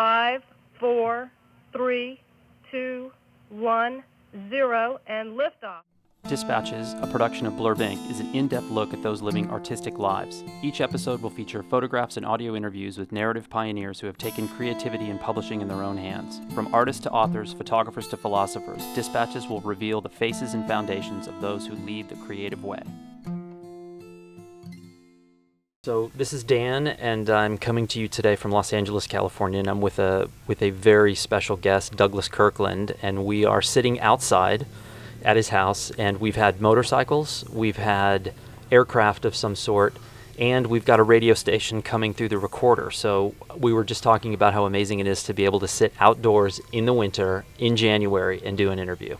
[0.00, 0.42] five,
[0.78, 1.30] four,
[1.74, 2.18] three,
[2.70, 3.12] two,
[3.50, 4.02] one,
[4.48, 5.82] zero, and liftoff.
[6.26, 9.98] Dispatches, a production of Blurb Inc., is an in depth look at those living artistic
[9.98, 10.42] lives.
[10.62, 15.10] Each episode will feature photographs and audio interviews with narrative pioneers who have taken creativity
[15.10, 16.40] and publishing in their own hands.
[16.54, 21.42] From artists to authors, photographers to philosophers, Dispatches will reveal the faces and foundations of
[21.42, 22.80] those who lead the creative way.
[25.82, 29.66] So this is Dan, and I'm coming to you today from Los Angeles, California, and
[29.66, 34.66] I'm with a with a very special guest, Douglas Kirkland, and we are sitting outside
[35.24, 38.34] at his house, and we've had motorcycles, we've had
[38.70, 39.96] aircraft of some sort,
[40.38, 42.90] and we've got a radio station coming through the recorder.
[42.90, 45.94] So we were just talking about how amazing it is to be able to sit
[45.98, 49.16] outdoors in the winter in January and do an interview.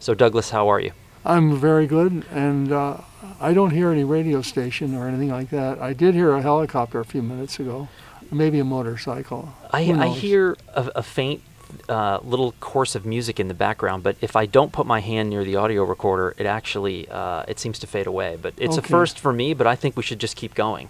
[0.00, 0.90] So Douglas, how are you?
[1.24, 2.98] I'm very good, and uh,
[3.40, 5.80] I don't hear any radio station or anything like that.
[5.80, 7.88] I did hear a helicopter a few minutes ago,
[8.30, 9.52] maybe a motorcycle.
[9.70, 11.42] I, I hear a, a faint
[11.88, 15.30] uh, little course of music in the background, but if I don't put my hand
[15.30, 18.38] near the audio recorder, it actually uh, it seems to fade away.
[18.40, 19.54] But it's a first for me.
[19.54, 20.88] But I think we should just keep going.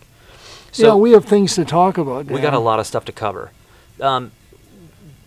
[0.74, 2.26] yeah, we have things to talk about.
[2.26, 3.50] we got a lot of stuff to cover.
[4.00, 4.30] Um,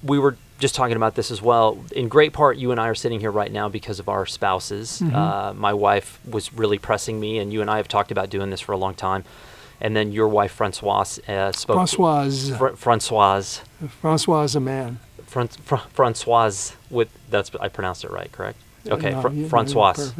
[0.01, 1.77] we were just talking about this as well.
[1.93, 5.01] In great part, you and I are sitting here right now because of our spouses.
[5.03, 5.13] Mhm.
[5.13, 8.49] Uh, my wife was really pressing me, and you and I have talked about doing
[8.49, 9.25] this for a long time.
[9.81, 11.75] And then your wife, Francoise, uh, spoke.
[11.75, 12.51] Francoise.
[12.57, 13.59] Fr- Francoise.
[14.01, 14.99] Francois is a man.
[15.27, 18.57] Fran- Fr- Francoise with that's I pronounced it right, correct?
[18.87, 20.13] Okay, No, Fr- you- Francoise.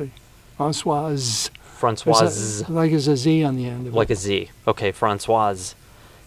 [0.58, 1.50] Francoise.
[1.78, 4.14] Francoise, a- like there's a Z on the end of like it.
[4.14, 4.50] a Z.
[4.68, 5.76] Okay, Francoise,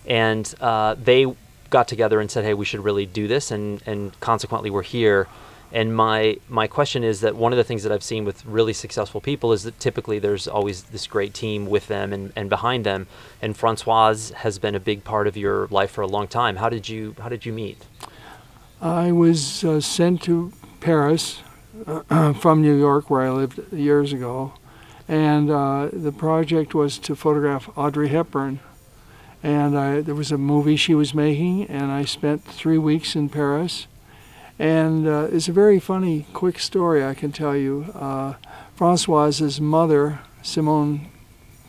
[0.07, 1.27] and uh, they
[1.77, 5.29] got together and said, "Hey, we should really do this," and and consequently, we're here.
[5.73, 8.73] And my my question is that one of the things that I've seen with really
[8.73, 12.87] successful people is that typically there's always this great team with them and, and behind
[12.87, 13.09] them.
[13.43, 16.57] And Francoise has been a big part of your life for a long time.
[16.57, 17.79] How did you how did you meet?
[18.81, 21.43] I was uh, sent to Paris
[21.87, 24.55] uh, from New York, where I lived years ago,
[25.09, 28.61] and uh, the project was to photograph Audrey Hepburn.
[29.47, 33.29] And I, there was a movie she was making, and I spent three weeks in
[33.29, 33.87] Paris.
[34.59, 37.87] And uh, it's a very funny, quick story I can tell you.
[37.95, 38.35] Uh,
[38.75, 41.11] Francoise's mother, Simone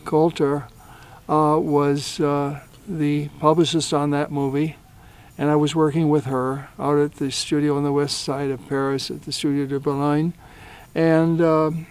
[0.04, 0.66] Coulter,
[1.28, 4.74] uh, was uh, the publicist on that movie
[5.38, 8.68] and I was working with her out at the studio on the west side of
[8.68, 10.34] Paris at the Studio de Boulogne.
[10.96, 11.86] And um,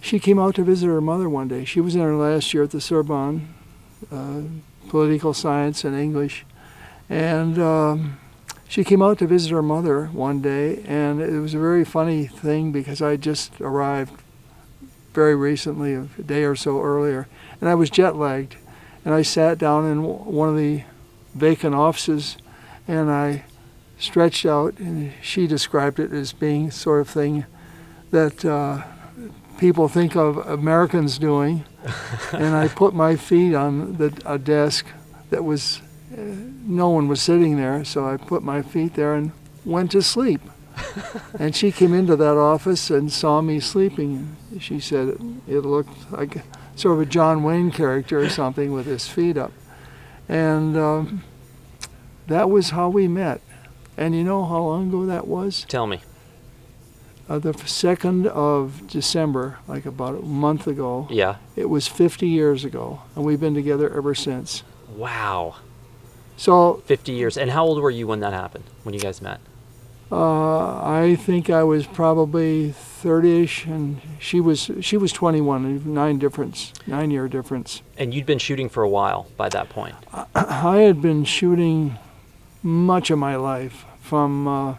[0.00, 1.66] she came out to visit her mother one day.
[1.66, 3.52] She was in her last year at the Sorbonne,
[4.88, 6.44] political science and English.
[7.08, 8.18] And um,
[8.68, 12.26] she came out to visit her mother one day, and it was a very funny
[12.26, 14.22] thing because I just arrived
[15.14, 17.26] very recently, a day or so earlier,
[17.60, 18.56] and I was jet lagged.
[19.04, 20.82] And I sat down in one of the
[21.34, 22.36] vacant offices
[22.86, 23.44] and I
[23.98, 27.46] stretched out and she described it as being sort of thing
[28.10, 28.82] that uh,
[29.58, 31.64] people think of Americans doing
[32.32, 34.86] and I put my feet on the a desk
[35.30, 35.80] that was
[36.12, 36.20] uh,
[36.64, 39.32] no one was sitting there so I put my feet there and
[39.64, 40.40] went to sleep
[41.38, 46.10] and she came into that office and saw me sleeping she said it, it looked
[46.12, 46.42] like
[46.76, 49.52] sort of a John Wayne character or something with his feet up
[50.28, 51.24] and um,
[52.28, 53.40] that was how we met.
[53.96, 55.64] And you know how long ago that was?
[55.68, 56.00] Tell me.
[57.28, 61.06] Uh, the 2nd of December, like about a month ago.
[61.10, 61.36] Yeah.
[61.56, 64.62] It was 50 years ago, and we've been together ever since.
[64.96, 65.56] Wow.
[66.38, 67.36] So 50 years.
[67.36, 68.64] And how old were you when that happened?
[68.82, 69.40] When you guys met?
[70.10, 76.72] uh, I think I was probably 30ish, and she was she was 21, nine difference,
[76.86, 77.82] nine year difference.
[77.98, 79.94] And you'd been shooting for a while by that point.
[80.34, 81.98] I had been shooting
[82.62, 84.74] much of my life from uh,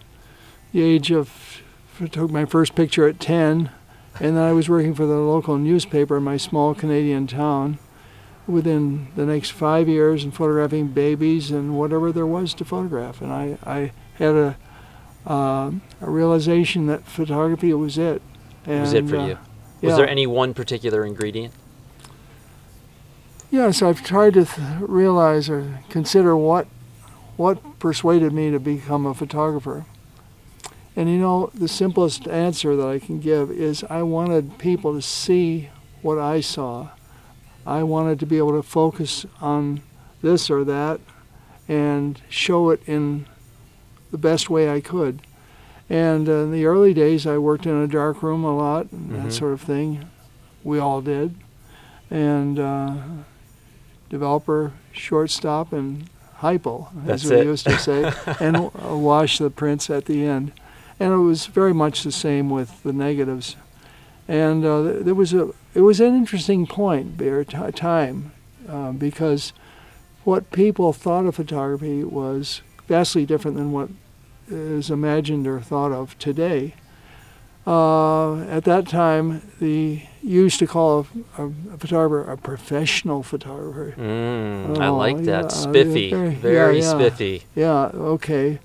[0.72, 1.62] the age of
[2.08, 3.70] took my first picture at 10
[4.20, 7.78] and then I was working for the local newspaper in my small Canadian town
[8.48, 13.32] within the next five years and photographing babies and whatever there was to photograph and
[13.32, 14.58] I, I had a,
[15.28, 18.22] uh, a realization that photography was it
[18.66, 19.38] and, was it for uh, you?
[19.82, 19.96] Was yeah.
[19.96, 21.54] there any one particular ingredient?
[23.52, 26.68] Yes, I've tried to th- realize or consider what
[27.36, 29.86] what persuaded me to become a photographer.
[30.96, 35.02] And you know, the simplest answer that I can give is I wanted people to
[35.02, 35.70] see
[36.02, 36.90] what I saw.
[37.66, 39.82] I wanted to be able to focus on
[40.22, 41.00] this or that
[41.68, 43.26] and show it in
[44.12, 45.22] the best way I could.
[45.90, 49.24] And in the early days, I worked in a dark room a lot and Mhm.
[49.24, 50.06] that sort of thing.
[50.64, 51.36] We all did.
[52.12, 52.94] And uh,
[54.10, 57.46] developer, shortstop, and hypo, That's as we it.
[57.46, 60.52] used to say, and wash the prints at the end.
[61.00, 63.56] And it was very much the same with the negatives.
[64.28, 68.32] And uh, there was a it was an interesting point there t- time
[68.68, 69.54] uh, because
[70.24, 73.90] what people thought of photography was vastly different than what
[74.50, 76.74] is imagined or thought of today.
[77.68, 81.06] Uh, at that time, the used to call
[81.38, 83.94] a, a, a photographer a professional photographer.
[83.98, 85.44] Mm, I Oh, like that.
[85.44, 86.10] yeah, Spiffy.
[86.10, 86.90] very- Very yeah, yeah.
[86.98, 87.44] spiffy.
[87.56, 88.60] Yeah, okay.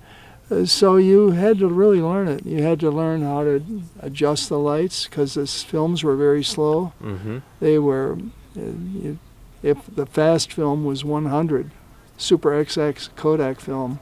[0.50, 2.44] Uh, So you had to really learn it.
[2.44, 3.62] You had to learn how to
[4.00, 6.93] adjust the lights because the films were very slow.
[7.00, 8.19] hmm They were,
[8.56, 9.14] uh,
[9.62, 11.70] if the fast film was 100,
[12.17, 13.99] Super XX Kodak film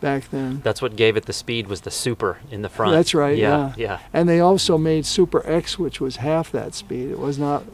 [0.00, 0.60] back then.
[0.62, 2.92] That's what gave it the speed was the super in the front.
[2.92, 3.48] That's right, Yeah.
[3.58, 3.72] yeah.
[3.76, 3.98] Yeah.
[4.12, 7.10] And they also made Super X, which was half that speed.
[7.10, 7.64] It was not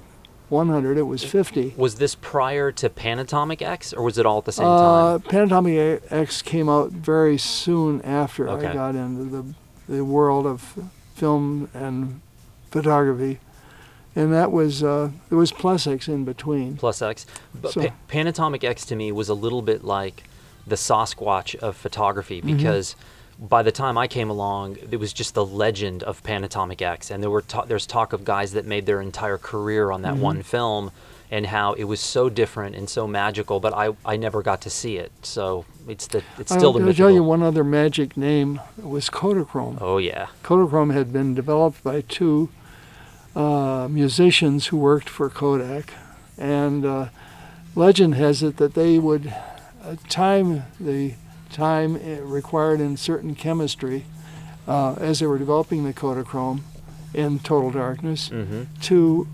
[0.55, 1.75] 100, it was 50.
[1.77, 5.21] Was this prior to Panatomic X, or was it all at the same Uh, time?
[5.21, 8.69] Panatomic X came out very soon after Okay.
[8.69, 9.45] I got into the
[9.87, 10.79] the world of
[11.15, 12.21] film and
[12.71, 13.39] photography,
[14.17, 16.77] and that was uh, there was Plus X in between.
[16.77, 17.27] Plus X.
[17.61, 20.25] But So- Pa- Panatomic X to me was a little bit like
[20.67, 22.57] the Sasquatch of photography Mm-hmm.
[23.39, 27.23] By the time I came along, it was just the legend of Panatomic X, and
[27.23, 30.23] there were ta- there's talk of guys that made their entire career on that Mm-hmm.
[30.23, 30.91] one film,
[31.31, 33.59] and how it was so different and so magical.
[33.59, 36.87] But I, I never got to see it, so it's the it's still I'll, the
[36.87, 39.79] I'll tell you one other magic name was Kodachrome.
[39.81, 40.29] Oh yeah.
[40.45, 42.51] Kodachrome had been developed by two
[43.35, 45.93] uh, musicians who worked for Kodak,
[46.39, 47.09] and uh,
[47.75, 49.35] legend has it that they would
[49.83, 51.15] uh, time the
[51.55, 54.05] time uh, required in certain chemistry
[54.67, 56.61] uh, as they were developing the Kodachrome
[57.15, 59.27] in total darkness hmm to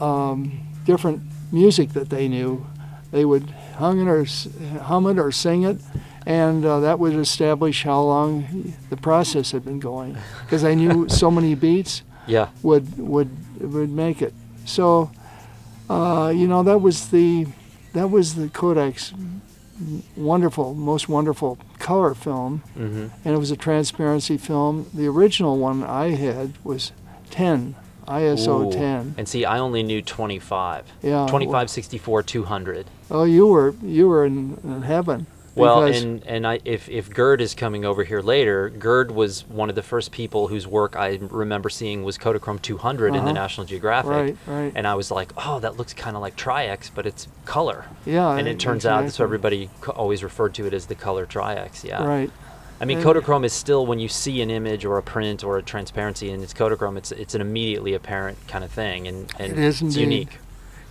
[0.00, 1.20] um, different
[1.52, 2.64] music that they knew.
[3.10, 4.24] They would hum it or
[4.78, 5.78] hum it or sing it,
[6.26, 10.16] and uh, that would establish how long the process had been going.
[10.42, 12.48] Because I knew so many beats Yeah.
[12.62, 13.28] would would
[13.60, 14.32] would make it.
[14.64, 15.10] So,
[15.90, 17.46] uh, you know, that was the
[17.92, 19.12] that was the Kodak's
[20.16, 24.86] wonderful, most wonderful color film, hmm and it was a transparency film.
[24.94, 26.92] The original one I had was
[27.30, 27.74] 10
[28.06, 28.72] ISO Ooh.
[28.72, 29.14] 10.
[29.16, 30.84] And see, I only knew 25.
[31.02, 31.26] Yeah.
[31.28, 32.86] 25, 64, 200.
[33.10, 35.26] Oh, you were you were in, in heaven.
[35.56, 39.68] Well, and and I, if if Gerd is coming over here later, Gerd was one
[39.68, 43.32] of the first people whose work I remember seeing was Kodachrome 200 in the Uh-huh.
[43.32, 46.90] National Geographic, right, right, and I was like, oh, that looks kind of like Tri-X,
[46.94, 47.84] but it's color.
[48.04, 48.36] yeah.
[48.36, 51.24] and it turns out that's what everybody co- always referred to it as the color
[51.26, 51.84] Tri-X.
[51.84, 52.04] Yeah.
[52.04, 52.30] Right.
[52.80, 55.56] I mean, And- Kodachrome is still when you see an image or a print or
[55.58, 59.52] a transparency and it's Kodachrome, it's it's an immediately apparent kind of thing, and and
[59.52, 60.00] It is it's indeed.
[60.00, 60.38] unique.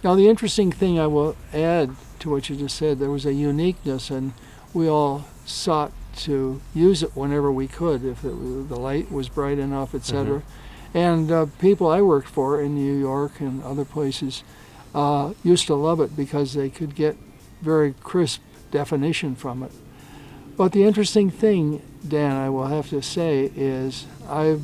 [0.06, 3.34] Now, the interesting thing I will add to what you just said, there was a
[3.34, 4.34] uniqueness, and
[4.74, 8.30] we all sought to use it whenever we could, if it,
[8.70, 10.42] the light was bright enough, etc.
[10.94, 14.44] And uh, people I worked for in New York and other places
[14.94, 17.18] uh, used to love it because they could get
[17.62, 18.42] very crisp
[18.72, 19.72] definition from it.
[20.56, 24.64] But the interesting thing, Dan, I will have to say, is I've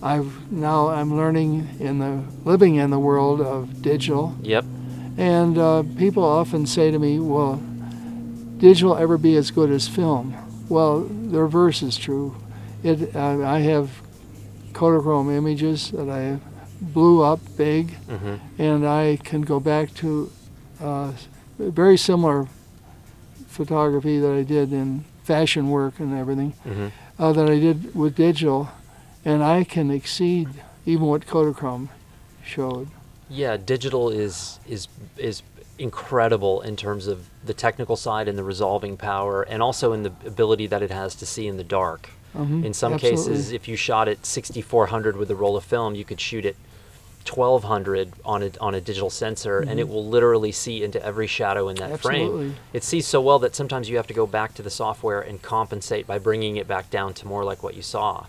[0.00, 4.64] I've now I'm learning in the living in the world of digital Yep.
[5.16, 7.60] and uh, people often say to me, well,
[8.58, 10.34] digital ever be as good as film?
[10.68, 12.36] Well, the reverse is true.
[12.82, 14.02] It, uh, I have
[14.72, 16.38] Kodachrome images that I
[16.80, 20.30] blew up big, hmm and I can go back to
[20.80, 21.12] uh,
[21.58, 22.46] very similar
[23.48, 28.16] photography that I did in fashion work and everything hmm uh, that I did with
[28.16, 28.68] digital,
[29.24, 30.48] and I can exceed
[30.84, 31.88] even what Kodachrome
[32.44, 32.88] showed.
[33.30, 35.42] Yeah, digital is is is
[35.78, 40.12] incredible in terms of the technical side and the resolving power, and also in the
[40.26, 42.10] ability that it has to see in the dark.
[42.34, 43.16] Mhm, In some absolutely.
[43.18, 46.56] cases, if you shot at 6400 with a roll of film, you could shoot it
[47.24, 51.68] 1200 on a on a digital sensor, and it will literally see into every shadow
[51.68, 52.28] in that frame.
[52.30, 52.50] Mm-hmm.
[52.72, 55.40] It sees so well that sometimes you have to go back to the software and
[55.40, 58.26] compensate by bringing it back down to more like what you saw.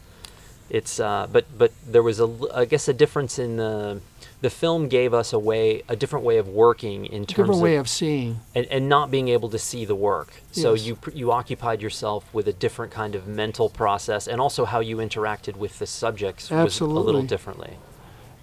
[0.70, 4.02] It's uh, but but there was a I guess a difference in the
[4.42, 7.62] the film gave us a way a different way of working in terms different of,
[7.62, 8.40] way of seeing.
[8.54, 10.42] and, and not being able to see the work.
[10.52, 14.80] So you you occupied yourself with a different kind of mental process, and also how
[14.80, 17.78] you interacted with the subjects was a little differently.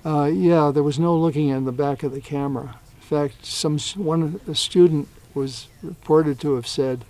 [0.04, 2.76] Uh, yeah, there was no looking in the back of the camera.
[2.96, 7.04] In fact, some one a student was reported to have said,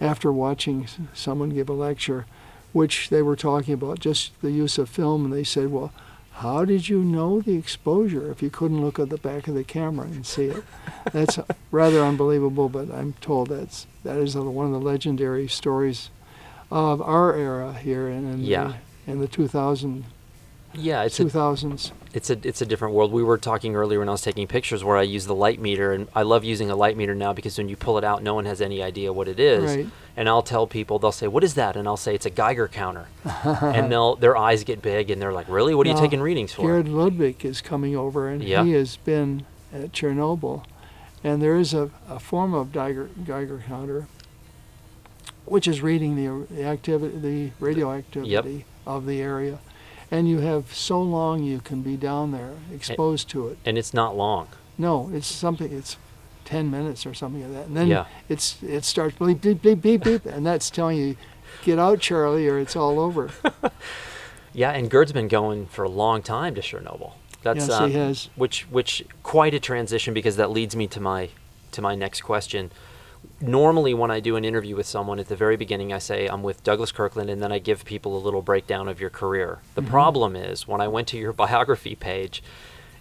[0.00, 2.26] after watching someone give a lecture,
[2.74, 5.92] which they were talking about just the use of film, and they said, "Well,
[6.32, 9.64] how did you know the exposure if you couldn't look at the back of the
[9.64, 10.64] camera and see it?
[11.12, 11.38] That's
[11.70, 16.10] rather unbelievable, but I'm told that's that is one of the legendary stories
[16.70, 18.74] of our era here in, in Yeah.
[19.06, 20.04] the, in the 2000,
[20.76, 21.24] Yeah, it's a
[22.12, 23.12] It's a it's a different world.
[23.12, 25.92] We were talking earlier when I was taking pictures where I use the light meter,
[25.92, 28.34] and I love using a light meter now because when you pull it out, no
[28.34, 29.76] one has any idea what it is.
[29.76, 29.86] Right.
[30.16, 32.68] And I'll tell people, they'll say, "What is that?" And I'll say, "It's a Geiger
[32.68, 35.74] counter," and they'll their eyes get big and they're like, "Really?
[35.74, 38.64] What are you taking readings for?" Gerd Ludwig is coming over, and Yeah.
[38.64, 40.64] he has been at Chernobyl,
[41.24, 44.06] and there is a, a form of Geiger, Geiger counter,
[45.46, 49.58] which is reading the, the activity, the radioactivity of the area,
[50.14, 53.58] and you have so long you can be down there exposed to it.
[53.64, 54.46] And it's not long.
[54.78, 55.72] No, it's something.
[55.72, 55.96] It's
[56.44, 58.04] ten minutes or something like that, and then Yeah.
[58.28, 61.16] it's it starts bleep beep beep beep beep, and that's telling you,
[61.64, 63.30] get out, Charlie, or it's all over.
[64.56, 67.14] Yeah, and Gerd's been going for a long time to Chernobyl.
[67.42, 68.28] That's yes, uh, he has.
[68.36, 71.30] which which quite a transition because that leads me to my
[71.72, 72.70] to my next question.
[73.46, 76.42] Normally, when I do an interview with someone at the very beginning, I say I'm
[76.42, 79.58] with Douglas Kirkland, and then I give people a little breakdown of your career.
[79.74, 79.90] The mm-hmm.
[79.90, 82.42] problem is when I went to your biography page,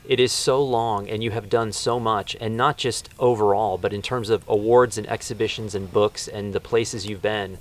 [0.06, 3.94] it is so long, and you have done so much, and not just overall, but
[3.94, 7.58] in terms of awards and exhibitions and books and the places you've been.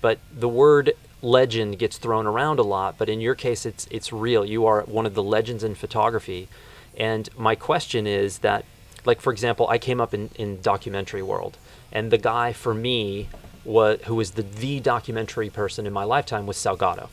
[0.00, 4.12] But the word legend gets thrown around a lot, but in your case, it's it's
[4.12, 4.44] real.
[4.44, 6.48] You are one of the legends in photography,
[6.96, 8.64] and my question is that,
[9.04, 11.56] like for example, I came up in in documentary world,
[11.92, 13.28] and the guy for me
[13.64, 17.08] was who was the the documentary person in my lifetime was Salgado.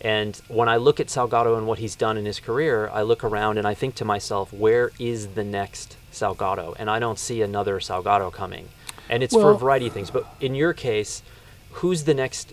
[0.00, 3.22] And when I look at Salgado and what he's done in his career, I look
[3.22, 6.74] around and I think to myself, where is the next Salgado?
[6.76, 8.68] And I don't see another Salgado coming.
[9.08, 10.10] And it's for a variety of things.
[10.10, 11.22] But in your case,
[11.70, 12.52] who's the next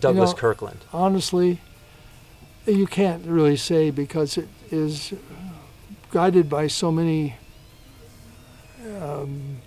[0.00, 0.84] Douglas know, Kirkland?
[0.92, 1.60] honestly,
[2.66, 5.14] you can't really say because it is
[6.10, 7.36] guided by so many
[9.02, 9.58] um,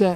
[0.00, 0.14] uh,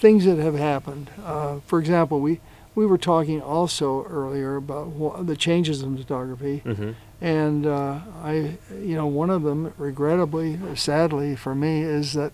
[0.00, 1.10] things that have happened.
[1.24, 2.40] Uh, for example, we,
[2.74, 8.96] we were talking also earlier about the changes in photography, hmm and uh, I, you
[8.96, 12.32] know, one of them, regrettably or sadly for me, is that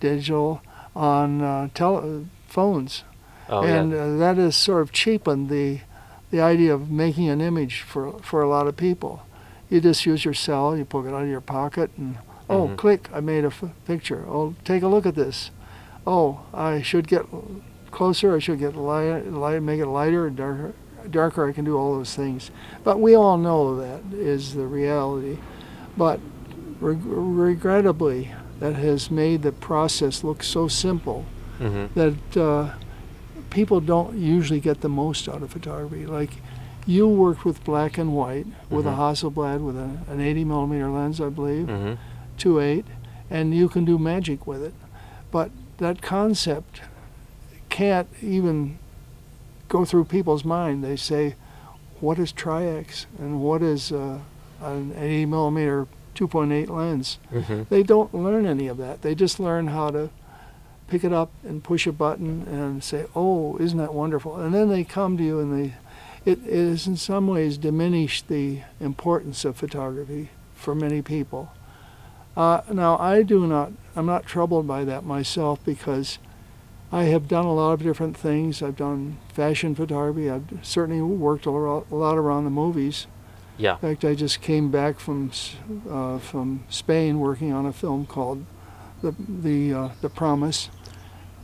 [0.00, 0.60] digital
[0.94, 3.04] on uh, tele- phones
[3.50, 3.98] Oh, and yeah.
[3.98, 5.80] uh, that has sort of cheapened the
[6.30, 9.22] the idea of making an image for for a lot of people.
[9.70, 12.18] You just use your cell, you pull it out of your pocket, and
[12.50, 12.76] oh, Mhm.
[12.76, 13.08] click!
[13.14, 14.24] I made a f- picture.
[14.28, 15.50] Oh, take a look at this.
[16.06, 17.26] Oh, I should get
[17.90, 18.34] closer.
[18.34, 20.72] I should get light, light make it lighter or darker.
[21.10, 21.48] Darker.
[21.48, 22.50] I can do all those things.
[22.84, 25.38] But we all know that is the reality.
[25.96, 26.20] But
[26.80, 31.24] reg- regrettably, that has made the process look so simple
[31.58, 32.70] hmm that uh,
[33.50, 36.06] people don't usually get the most out of photography.
[36.06, 36.30] Like
[36.86, 38.96] you worked with black and white with a Mhm.
[38.98, 41.68] Hasselblad with a, an 80 millimeter lens, I believe,
[42.42, 42.84] hmm 2.8,
[43.30, 44.74] and you can do magic with it.
[45.30, 46.80] But that concept
[47.68, 48.78] can't even
[49.68, 50.82] go through people's mind.
[50.82, 51.34] They say,
[52.00, 54.18] "What is Tri-X and what is uh,
[54.60, 59.02] an 80 millimeter 2.8 lens?" hmm They don't learn any of that.
[59.02, 60.10] They just learn how to
[60.88, 64.68] pick it up and push a button and say, "Oh, isn't that wonderful?" And then
[64.70, 65.74] they come to you and they,
[66.24, 71.52] it, it has in some ways diminished the importance of photography for many people.
[72.38, 73.72] Uh, now, I do not.
[73.96, 76.20] I'm not troubled by that myself because
[76.92, 78.62] I have done a lot of different things.
[78.62, 80.30] I've done fashion photography.
[80.30, 83.08] I've certainly worked a lot, a lot around the movies.
[83.56, 83.72] Yeah.
[83.72, 85.32] In fact, I just came back from
[85.90, 88.46] uh, from Spain working on a film called
[89.02, 90.70] the the uh, the Promise.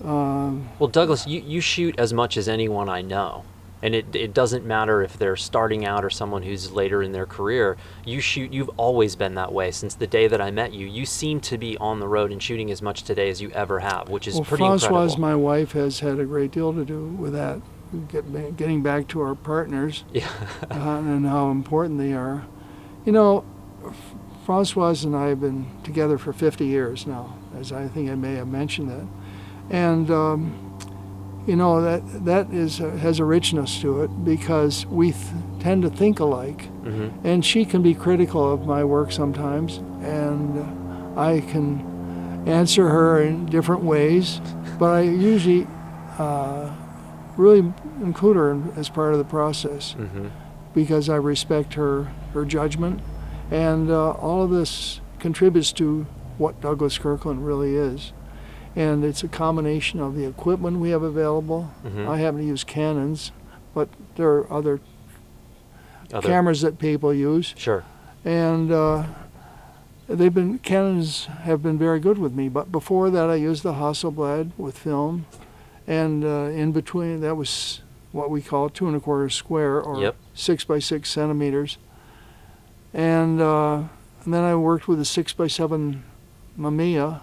[0.01, 3.45] Um, Well, Douglas, you, you shoot as much as anyone I know.
[3.85, 7.27] And it, it doesn't matter if they're starting out or someone who's later in their
[7.27, 7.77] career.
[8.07, 10.87] You shoot, you've always been that way since the day that I met you.
[10.87, 13.81] You seem to be on the road and shooting as much today as you ever
[13.81, 15.19] have, which is well, pretty Francoise, incredible.
[15.19, 17.61] my wife, has had a great deal to do with that.
[18.09, 20.31] Get, getting back to our partners yeah.
[20.71, 22.47] uh, and how important they are.
[23.05, 23.45] You know,
[24.47, 28.37] Francoise and I have been together for 50 years now, as I think I may
[28.37, 29.07] have mentioned that.
[29.69, 30.74] And um,
[31.47, 35.25] you know that that is uh, has a richness to it because we th-
[35.61, 36.63] tend to think alike.
[36.85, 41.81] hmm And she can be critical of my work sometimes, and uh, I can
[42.47, 44.41] answer her in different ways.
[44.79, 45.67] But I usually
[46.19, 46.71] uh,
[47.37, 47.73] really
[48.03, 50.29] include her in, as part of the process hmm
[50.75, 53.01] because I respect her her judgment,
[53.51, 56.05] and uh, all of this contributes to
[56.37, 58.13] what Douglas Kirkland really is.
[58.77, 61.71] And it's a combination of the equipment we have available.
[61.85, 62.09] Mhm.
[62.09, 63.31] I happen to use Canons,
[63.75, 64.81] but there are other
[66.13, 67.85] Other- cameras that people use, Sure.
[68.25, 69.05] and uh,
[70.09, 72.49] they've been Canons have been very good with me.
[72.49, 75.27] But before that, I used the Hasselblad with film,
[75.87, 77.81] and uh, in between that was
[78.13, 80.17] what we call two and a quarter square or Yep.
[80.35, 81.79] six by six centimeters,
[82.93, 83.83] and, uh,
[84.25, 86.03] and then I worked with a six by seven
[86.59, 87.21] Mamiya.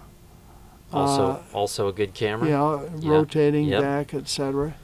[0.92, 2.48] Also, uh, also a good camera.
[2.48, 3.12] yeah, Yeah.
[3.12, 3.80] rotating Yep.
[3.80, 4.74] back, etc.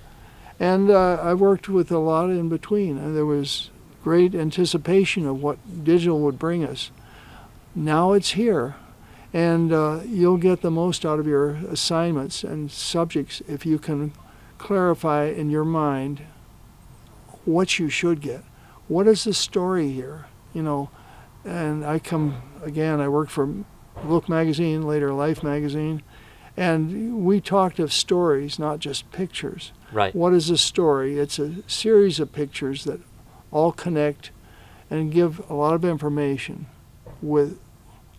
[0.61, 2.99] And uh, I worked with a lot in between.
[2.99, 3.71] And there was
[4.03, 6.91] great anticipation of what digital would bring us.
[7.75, 8.75] Now it's here,
[9.33, 14.13] and uh, you'll get the most out of your assignments and subjects if you can
[14.57, 16.23] clarify in your mind
[17.45, 18.43] what you should get.
[18.89, 20.27] What is the story here?
[20.55, 20.91] You know,
[21.45, 23.01] and I come again.
[23.01, 23.49] I worked for
[24.05, 26.03] Look magazine, later Life magazine,
[26.57, 29.73] and we talked of stories, not just pictures.
[29.93, 30.15] Right.
[30.15, 31.19] What is a story?
[31.19, 33.01] It's a series of pictures that
[33.51, 34.31] all connect
[34.91, 36.67] and give a lot of information
[37.21, 37.59] with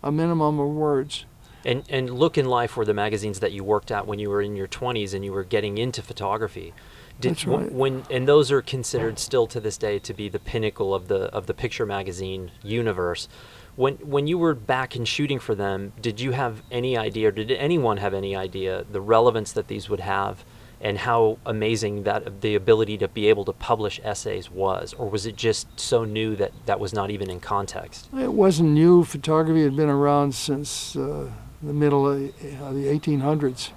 [0.02, 1.24] a minimum of words.
[1.64, 4.40] And and Look in Life were the magazines that you worked at when you were
[4.40, 6.72] in your 20s and you were getting into photography.
[7.20, 7.70] Did, That's right.
[7.70, 11.24] When and those are considered still to this day to be the pinnacle of the
[11.34, 13.28] of the picture magazine universe.
[13.76, 17.30] When when you were back in shooting for them, did you have any idea or
[17.30, 20.44] did anyone have any idea the relevance that these would have
[20.80, 25.26] and how amazing that the ability to be able to publish essays was or was
[25.26, 28.08] it just so new that that was not even in context?
[28.18, 29.04] It wasn't new.
[29.04, 31.30] Photography had been around since uh,
[31.62, 33.70] the middle of uh, the 1800s,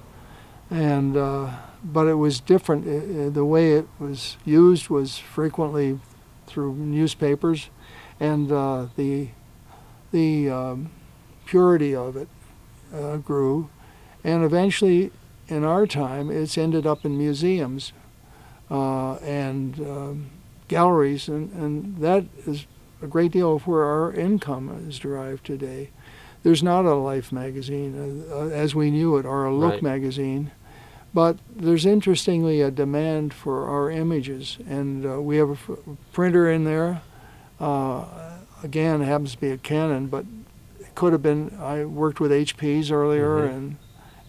[0.69, 1.51] and uh,
[1.83, 3.33] but it was different.
[3.33, 5.99] The way it was used was frequently
[6.47, 7.69] through newspapers,
[8.19, 9.29] and uh, the
[10.13, 10.89] the um,
[11.45, 12.29] purity of it
[12.93, 13.69] uh, grew,
[14.23, 15.11] and eventually,
[15.49, 17.91] in our time, it's ended up in museums
[18.71, 20.29] uh, and um,
[20.69, 22.65] galleries, and, and that is
[23.01, 25.89] a great deal of where our income is derived today.
[26.43, 29.83] There's not a Life magazine uh, uh, as we knew it, or a Look Right.
[29.83, 30.51] magazine,
[31.13, 35.57] but there's interestingly a demand for our images, and uh, we have a
[36.13, 37.01] printer in there.
[38.63, 40.25] Again, it happens to be a Canon, but
[40.79, 41.55] it could have been.
[41.59, 43.49] I worked with HPs earlier Mhm.
[43.55, 43.75] and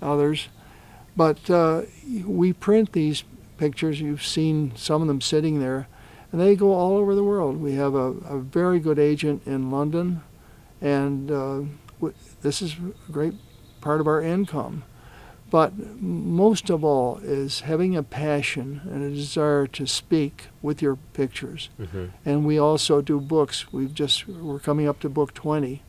[0.03, 0.49] others,
[1.17, 1.83] but uh,
[2.27, 3.23] we print these
[3.59, 4.01] pictures.
[4.01, 5.87] You've seen some of them sitting there,
[6.33, 7.59] and they go all over the world.
[7.61, 10.23] We have a, a very good agent in London,
[10.81, 11.61] and uh,
[12.01, 12.75] w- this is
[13.09, 13.35] a great
[13.81, 14.83] part of our income.
[15.55, 20.97] But most of all is having a passion and a desire to speak with your
[21.13, 21.71] pictures.
[21.81, 22.07] Mm-hmm.
[22.25, 23.73] And we also do books.
[23.73, 25.81] We've just we're coming up to book 20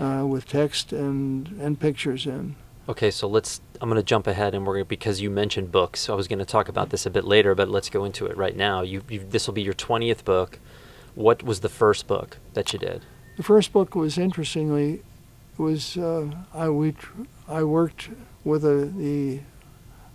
[0.00, 2.56] uh, with text and and pictures in.
[2.88, 3.60] Okay, so let's.
[3.80, 6.10] I'm going to jump ahead, and we're gonna, because you mentioned books.
[6.10, 8.36] I was going to talk about this a bit later, but let's go into it
[8.36, 8.82] right now.
[8.82, 10.58] You, you this will be your 20th book.
[11.14, 13.02] What was the first book that you did?
[13.36, 15.04] The first book was interestingly
[15.56, 18.10] was uh, I we tr- I worked
[18.44, 19.40] with a, the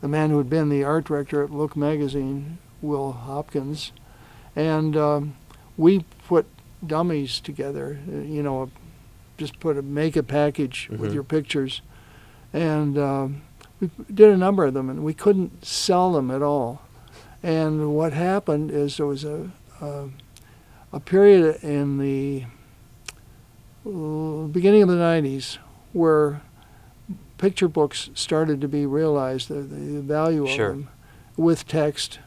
[0.01, 3.91] the man who had been the art director at Look magazine, Will Hopkins,
[4.55, 5.35] and um,
[5.75, 6.45] we put
[6.85, 7.99] dummies together.
[8.07, 8.69] uh, You know,
[9.37, 11.13] just put a make a package with Mhm.
[11.15, 11.81] your pictures,
[12.53, 13.41] and um,
[13.79, 16.81] we did a number of them, and we couldn't sell them at all.
[17.43, 19.49] And what happened is there was a
[19.81, 20.09] a,
[20.93, 22.45] a period in the
[23.83, 25.57] beginning of the 90s
[25.93, 26.41] where
[27.38, 30.69] picture books started to be realized, the, the value Sure.
[30.69, 30.89] of them,
[31.36, 32.19] with text.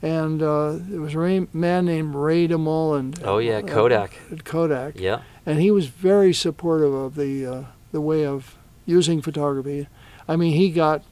[0.00, 3.20] And uh, there was a man named Ray DeMoulin.
[3.24, 4.12] Oh yeah, uh, Kodak.
[4.30, 4.98] At Kodak.
[4.98, 5.22] Yeah.
[5.44, 9.88] And he was very supportive of the, uh, the way of using photography.
[10.28, 11.02] I mean, he got,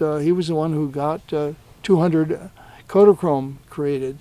[0.00, 2.50] uh, he was the one who got uh, 200
[2.88, 4.18] Kodachrome created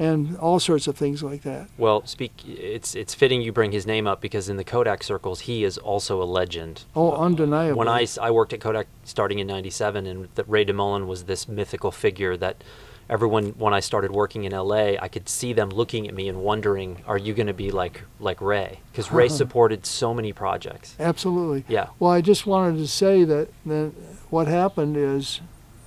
[0.00, 1.68] and all sorts of things like that.
[1.76, 2.32] Well, speak.
[2.48, 5.76] It's it's fitting you bring his name up because in the Kodak circles, he is
[5.76, 6.84] also a legend.
[6.96, 7.78] Oh, undeniable.
[7.78, 11.46] When I, I worked at Kodak starting in '97, and the, Ray DeMoulin was this
[11.46, 12.64] mythical figure that
[13.10, 16.38] everyone, when I started working in LA, I could see them looking at me and
[16.40, 20.96] wondering, "Are you going to be like like Ray?" Because Ray supported so many projects.
[20.98, 21.66] Absolutely.
[21.68, 21.88] Yeah.
[21.98, 23.92] Well, I just wanted to say that, that
[24.30, 25.42] what happened is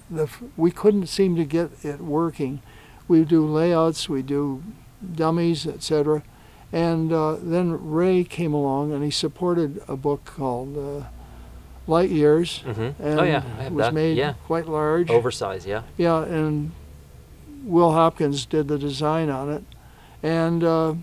[0.07, 2.61] the, we couldn't seem to get it working.
[3.13, 4.63] We do layouts, we do
[5.15, 6.23] dummies, etc.
[6.71, 11.05] And uh, then Ray came along and he supported a book called uh,
[11.85, 12.63] Light Years.
[12.65, 13.03] Mm-hmm.
[13.03, 13.93] And Oh yeah, it was that.
[13.93, 14.33] made yeah.
[14.47, 15.11] quite large.
[15.11, 15.63] Oversize.
[15.67, 15.83] Yeah.
[15.95, 16.71] Yeah, and
[17.63, 19.63] Will Hopkins did the design on it.
[20.23, 20.95] And uh,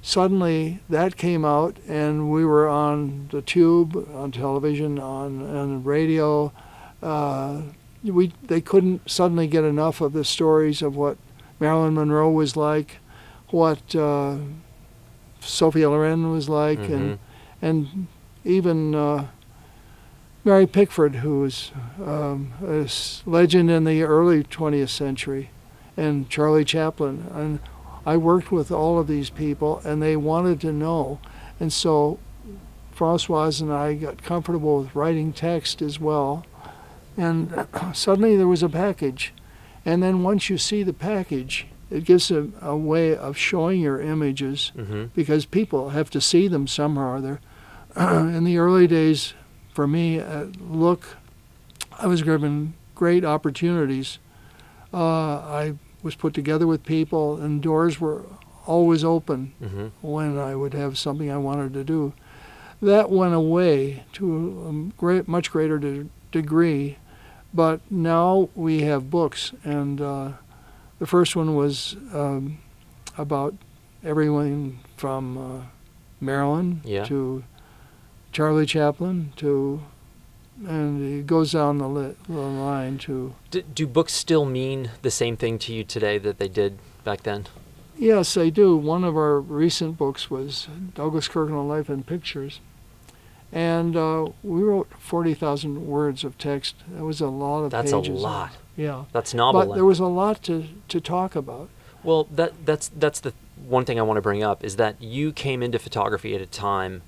[0.00, 6.50] suddenly that came out, and we were on the tube, on television, on, on radio.
[7.02, 7.60] Uh,
[8.02, 11.18] we, they couldn't suddenly get enough of the stories of what
[11.62, 12.96] Marilyn Monroe was like,
[13.50, 14.34] what uh,
[15.38, 16.92] Sophia Loren was like, Mhm.
[16.92, 17.18] and
[17.62, 18.06] and
[18.44, 19.26] even uh,
[20.44, 21.70] Mary Pickford, who was
[22.04, 22.88] um, a
[23.24, 25.50] legend in the early 20th century,
[25.96, 27.26] and Charlie Chaplin.
[27.32, 27.60] And
[28.04, 31.20] I worked with all of these people, and they wanted to know.
[31.60, 32.18] And so
[32.90, 36.44] Francoise and I got comfortable with writing text as well.
[37.16, 39.32] And suddenly there was a package.
[39.84, 44.00] And then once you see the package, it gives a, a way of showing your
[44.00, 45.10] images Mhm.
[45.14, 47.40] because people have to see them somehow or other.
[47.96, 49.34] In the early days,
[49.74, 51.16] for me, at Look,
[51.98, 54.18] I was given great opportunities.
[54.94, 58.22] Uh, I was put together with people, and doors were
[58.66, 59.90] always open Mhm.
[60.00, 62.12] when I would have something I wanted to do.
[62.80, 66.96] That went away to a great, much greater de- degree,
[67.54, 70.32] but now we have books, and uh,
[70.98, 72.58] the first one was um,
[73.18, 73.54] about
[74.04, 75.60] everyone from uh,
[76.20, 77.04] Marilyn Yeah.
[77.04, 77.44] to
[78.32, 79.82] Charlie Chaplin to,
[80.66, 85.10] and it goes down the, li- the line to D- do books still mean the
[85.10, 87.46] same thing to you today that they did back then?
[87.98, 88.76] Yes, they do.
[88.76, 92.60] One of our recent books was Douglas Kirkland Life in Pictures.
[93.52, 96.74] And uh, we wrote 40,000 words of text.
[96.88, 98.08] That was a lot of That's pages.
[98.08, 98.52] a lot.
[98.76, 99.04] Yeah.
[99.12, 99.66] That's novel.
[99.66, 101.68] But there was a lot to, to talk about.
[102.02, 103.32] Well, that that's that's the
[103.64, 106.46] one thing I want to bring up is that you came into photography at a
[106.46, 107.02] time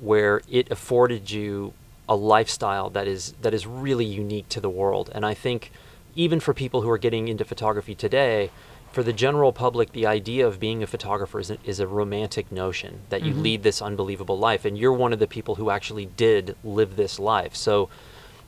[0.00, 1.72] where it afforded you
[2.08, 5.10] a lifestyle that is that is really unique to the world.
[5.14, 5.70] And I think
[6.16, 8.50] even for people who are getting into photography today,
[8.94, 12.52] for the general public, the idea of being a photographer is a, is a romantic
[12.52, 13.42] notion that you Mhm.
[13.42, 17.18] lead this unbelievable life, and you're one of the people who actually did live this
[17.18, 17.56] life.
[17.56, 17.88] So,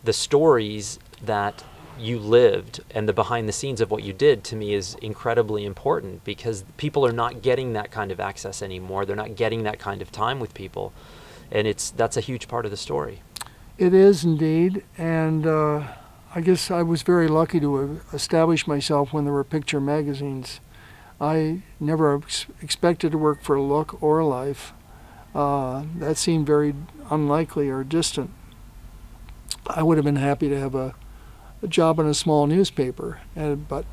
[0.05, 1.65] the stories that
[1.99, 5.65] you lived and the behind the scenes of what you did to me is incredibly
[5.65, 9.05] important because people are not getting that kind of access anymore.
[9.05, 10.93] They're not getting that kind of time with people,
[11.51, 13.21] and it's that's a huge part of the story.
[13.79, 14.85] It is indeed.
[14.97, 15.83] And uh,
[16.37, 20.61] I guess I was very lucky to have established myself when there were picture magazines.
[21.19, 24.75] I never ex- expected to work for Look or Life.
[25.35, 26.75] Uh, that seemed very
[27.09, 28.29] unlikely or distant.
[29.67, 30.95] I would have been happy to have a,
[31.63, 33.87] a job in a small newspaper, and, but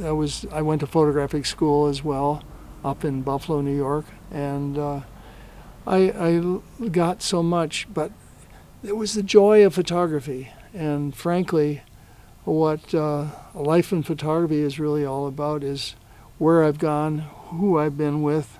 [0.00, 2.42] that was I went to photographic school as well,
[2.84, 5.00] up in Buffalo, New York, and uh,
[5.86, 8.10] I, I got so much, but
[8.82, 11.82] it was the joy of photography, and frankly,
[12.44, 15.94] what uh, life in photography is really all about is
[16.38, 17.18] where I've gone,
[17.50, 18.58] who I've been with,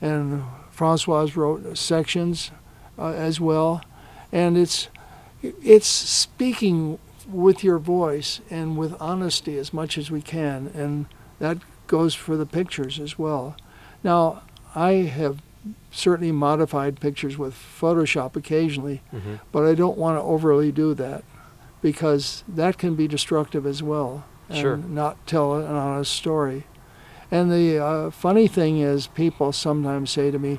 [0.00, 2.50] and Francoise wrote sections
[2.98, 3.82] uh, as well,
[4.30, 4.88] and it's
[5.42, 11.06] it's speaking with your voice and with honesty as much as we can, and
[11.38, 13.56] that goes for the pictures as well.
[14.04, 14.42] Now,
[14.74, 15.40] I have
[15.90, 19.34] certainly modified pictures with Photoshop occasionally, Mm-hmm.
[19.52, 21.24] but I don't want to overly do that
[21.86, 24.76] because that can be destructive as well and Sure.
[24.76, 26.66] not tell an honest story.
[27.30, 30.58] And the uh, funny thing is, people sometimes say to me,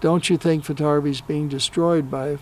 [0.00, 2.38] "Don't you think photography is being destroyed by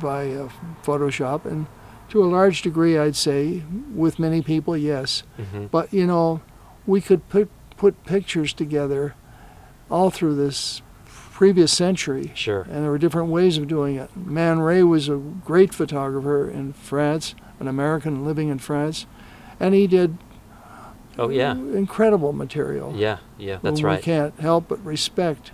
[0.00, 0.48] by uh,
[0.82, 1.66] Photoshop?" And
[2.08, 3.62] to a large degree, I'd say,
[3.94, 5.22] with many people, yes.
[5.38, 5.66] Mm-hmm.
[5.66, 6.40] But you know,
[6.86, 9.14] we could put put pictures together
[9.88, 10.82] all through this
[11.36, 12.62] previous century Sure.
[12.62, 14.08] and there were different ways of doing it.
[14.16, 19.04] Man Ray was a great photographer in France, an American living in France,
[19.60, 20.16] and he did
[21.18, 21.52] Oh yeah.
[21.52, 22.94] incredible material.
[22.96, 23.18] Yeah.
[23.36, 23.58] Yeah.
[23.60, 23.98] That's right.
[23.98, 25.52] We can't help but respect.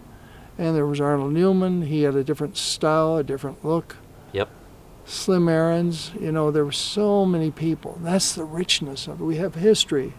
[0.56, 1.82] And there was Arnold Newman.
[1.82, 3.96] He had a different style, a different look.
[4.32, 4.50] Yep.
[5.04, 6.12] Slim Aarons.
[6.20, 7.98] You know, there were so many people.
[8.04, 9.24] That's the richness of it.
[9.24, 10.12] We have history.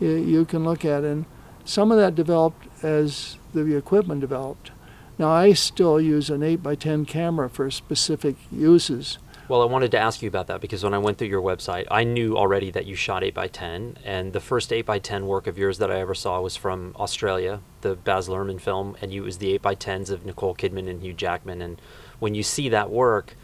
[0.00, 1.24] You, you can look at, and
[1.64, 4.70] some of that developed as the equipment developed.
[5.18, 9.18] Now I still use an 8 by 10 camera for specific uses.
[9.48, 11.86] Well, I wanted to ask you about that because when I went through your website,
[11.90, 15.90] I knew already that you shot 8x10, and the first 8x10 work of yours that
[15.90, 19.58] I ever saw was from Australia, the Baz Luhrmann film, and you, it was the
[19.58, 21.60] 8x10s of Nicole Kidman and Hugh Jackman.
[21.60, 21.82] And
[22.18, 23.36] when you see that work,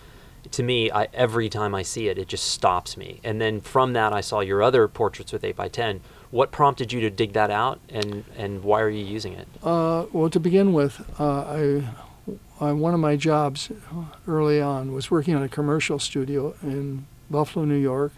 [0.53, 3.21] to me, I, every time I see it, it just stops me.
[3.23, 6.01] And then from that, I saw your other portraits with 8x10.
[6.31, 9.49] What prompted you to dig that out, and, and why are you using it?
[9.63, 11.89] Uh, well, to begin with, uh, I,
[12.61, 13.71] I, one of my jobs
[14.27, 18.13] early on was working on a commercial studio in Buffalo, New York.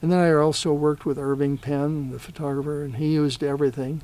[0.00, 4.02] And then I also worked with Irving Penn, the photographer, and he used everything.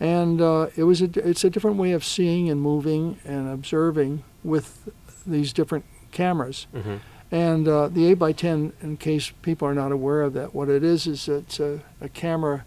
[0.00, 4.24] And uh, it was a, it's a different way of seeing and moving and observing
[4.42, 4.88] with
[5.26, 6.66] these different cameras.
[6.74, 6.96] Mm-hmm.
[7.34, 10.68] And uh, the 8 by 10 in case people are not aware of that, what
[10.68, 12.64] it is is it's a, a camera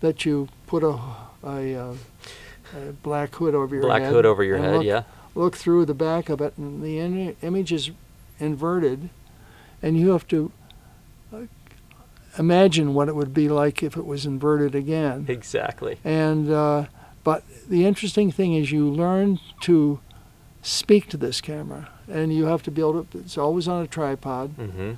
[0.00, 0.98] that you put a
[1.44, 1.94] a, uh,
[2.74, 4.12] a black hood over your Black head.
[4.12, 5.02] hood over your head, look, yeah.
[5.34, 7.90] Look through the back of it, and the in- image is
[8.40, 9.10] inverted,
[9.82, 10.50] and you have to
[11.32, 11.42] uh,
[12.38, 15.26] imagine what it would be like if it was inverted again.
[15.28, 15.98] Exactly.
[16.02, 16.86] And uh,
[17.24, 20.00] but the interesting thing is you learn to
[20.62, 23.18] speak to this camera, and you have to build it.
[23.18, 24.56] It's always on a tripod.
[24.56, 24.92] Mm-hmm.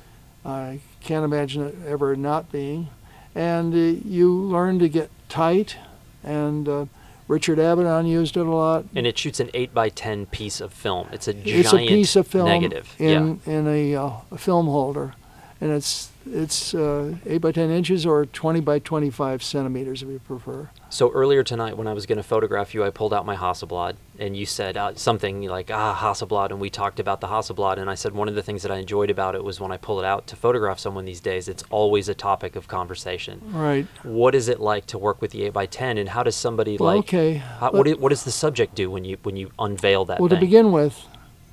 [0.44, 2.88] I can't imagine it ever not being.
[3.34, 5.76] And uh, you learn to get tight,
[6.24, 6.86] and uh,
[7.28, 8.86] Richard Avedon used it a lot.
[8.94, 11.08] And it shoots an eight by ten piece of film.
[11.12, 12.94] It's a giant it's a piece of film negative.
[12.98, 15.14] in in a, uh, a film holder,
[15.60, 20.08] and it's it's uh, eight by ten inches or twenty by twenty five centimeters if
[20.08, 20.70] you prefer.
[20.88, 23.96] So earlier tonight, when I was going to photograph you, I pulled out my Hasselblad,
[24.18, 27.90] and you said uh, something like "Ah, Hasselblad," and we talked about the Hasselblad, and
[27.90, 29.98] I said one of the things that I enjoyed about it was when I pull
[29.98, 33.40] it out to photograph someone these days, it's always a topic of conversation.
[33.46, 33.86] Right.
[34.02, 36.76] What is it like to work with the eight by ten, and how does somebody
[36.76, 37.34] Well, like okay.
[37.34, 40.38] how, what, what does the subject do when you when you unveil that well, thing?
[40.38, 41.06] to begin with,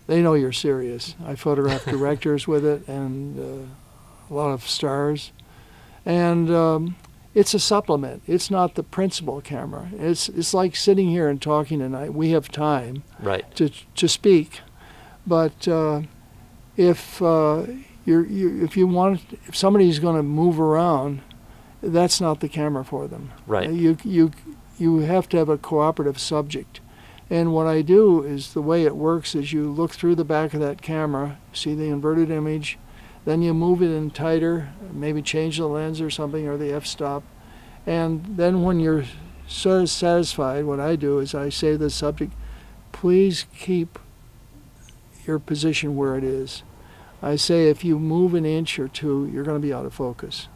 [0.07, 1.15] they know you're serious.
[1.25, 3.67] I photograph directors with it and uh,
[4.29, 5.31] a lot of stars,
[6.05, 6.95] and um,
[7.33, 8.23] it's a supplement.
[8.27, 9.89] It's not the principal camera.
[9.97, 12.13] It's it's like sitting here and talking tonight.
[12.13, 13.49] We have time right.
[13.55, 14.61] to to speak,
[15.25, 16.01] but uh,
[16.75, 17.65] if uh,
[18.05, 21.21] you're, you if you want if somebody's going to move around,
[21.81, 23.31] that's not the camera for them.
[23.45, 23.69] Right.
[23.69, 24.31] You you
[24.79, 26.79] you have to have a cooperative subject.
[27.29, 30.53] And what I do is the way it works is you look through the back
[30.53, 32.77] of that camera, see the inverted image,
[33.27, 37.23] then you move it in tighter, maybe change the lens or something or the f-stop.
[37.85, 39.03] And then when you're
[39.49, 42.31] sort of satisfied, what I do is I say to the subject,
[42.93, 43.99] please keep
[45.25, 46.63] your position where it is.
[47.21, 49.93] I say if you move an inch or two, you're going to be out of
[49.93, 50.47] focus.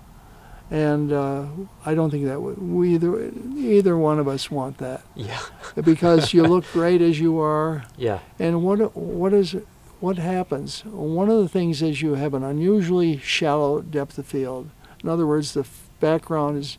[0.69, 1.47] And uh,
[1.85, 5.41] I don't think that would, we either either one of us want that Yeah.
[5.83, 7.83] because you look great as you are.
[7.97, 8.19] Yeah.
[8.39, 9.57] And what what is
[10.01, 10.83] what happens?
[10.83, 14.69] One of the things is you have an unusually shallow depth of field.
[15.03, 16.77] In other words, the f- background is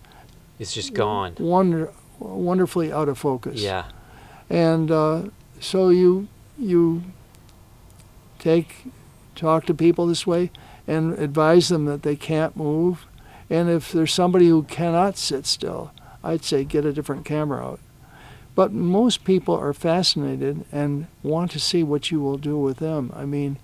[0.59, 1.35] It's just gone.
[1.39, 3.61] wonder, wonderfully out of focus.
[3.61, 3.87] Yeah.
[4.51, 5.23] And uh,
[5.61, 7.03] so you you
[8.39, 8.85] take
[9.35, 10.51] talk to people this way
[10.87, 13.07] and advise them that they can't move.
[13.49, 15.93] And if there's somebody who cannot sit still,
[16.25, 17.81] I'd say get a different camera out.
[18.55, 23.11] But most people are fascinated and want to see what you will do with them.
[23.17, 23.59] I mean,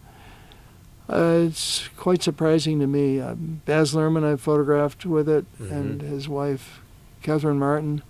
[1.11, 3.21] uh, it's quite surprising to me.
[3.21, 6.81] Uh, Baz Luhrmann, I photographed with it, and his wife,
[7.23, 8.03] Catherine Martin,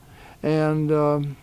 [0.42, 1.36] and um,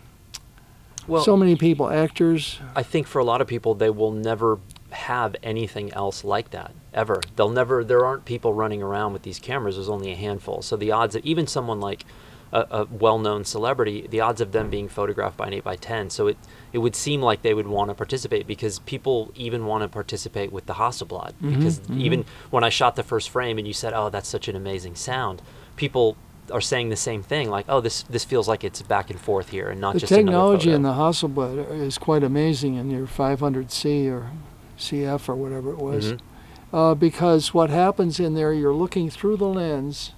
[1.06, 2.58] Well, so many people, actors.
[2.74, 4.58] I think for a lot of people, they will never
[4.90, 7.20] have anything else like that ever.
[7.36, 7.84] They'll never.
[7.84, 9.76] There aren't people running around with these cameras.
[9.76, 10.62] There's only a handful.
[10.62, 12.04] So the odds that even someone like
[12.52, 16.10] a, a well-known celebrity, the odds of them being photographed by an eight by ten.
[16.10, 16.36] So it
[16.72, 20.52] it would seem like they would want to participate because people even want to participate
[20.52, 21.32] with the Hasselblad.
[21.40, 24.56] Because even when I shot the first frame and you said, "Oh, that's such an
[24.56, 25.42] amazing sound,"
[25.76, 26.16] people
[26.52, 27.50] are saying the same thing.
[27.50, 30.12] Like, "Oh, this this feels like it's back and forth here and not The just
[30.12, 34.30] another technology in the Hasselblad is quite amazing in your 500C or
[34.78, 36.12] CF or whatever it was.
[36.12, 36.20] Mhm.
[36.72, 40.12] Uh, because what happens in there, you're looking through the lens,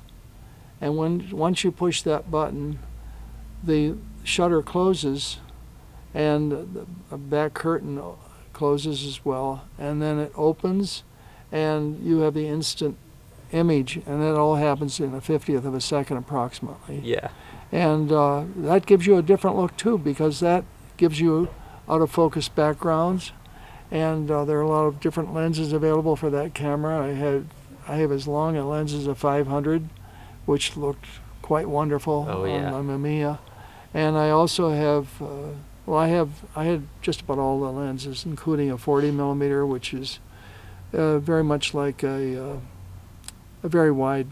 [0.80, 2.78] and when once you push that button,
[3.62, 5.38] the shutter closes,
[6.14, 6.52] and
[7.10, 8.00] the back curtain
[8.52, 11.04] closes as well, and then it opens,
[11.50, 12.96] and you have the instant
[13.52, 17.00] image, and that all happens in a fiftieth of a second approximately.
[17.02, 17.30] Yeah.
[17.72, 20.64] and uh, that gives you a different look too because that
[20.96, 21.48] gives you
[21.88, 23.32] out of focus backgrounds.
[23.90, 27.02] And uh, there are a lot of different lenses available for that camera.
[27.02, 27.46] I had
[27.86, 29.88] i have as long a lens as a 500
[30.48, 31.06] which looked
[31.42, 32.72] quite wonderful Oh, yeah.
[32.72, 33.38] on Mamiya.
[33.94, 35.52] and i also have uh,
[35.86, 39.92] well i have i had just about all the lenses including a 40 millimeter which
[39.94, 40.18] is
[40.94, 42.20] uh, very much like a
[42.52, 42.56] uh,
[43.62, 44.28] a very wide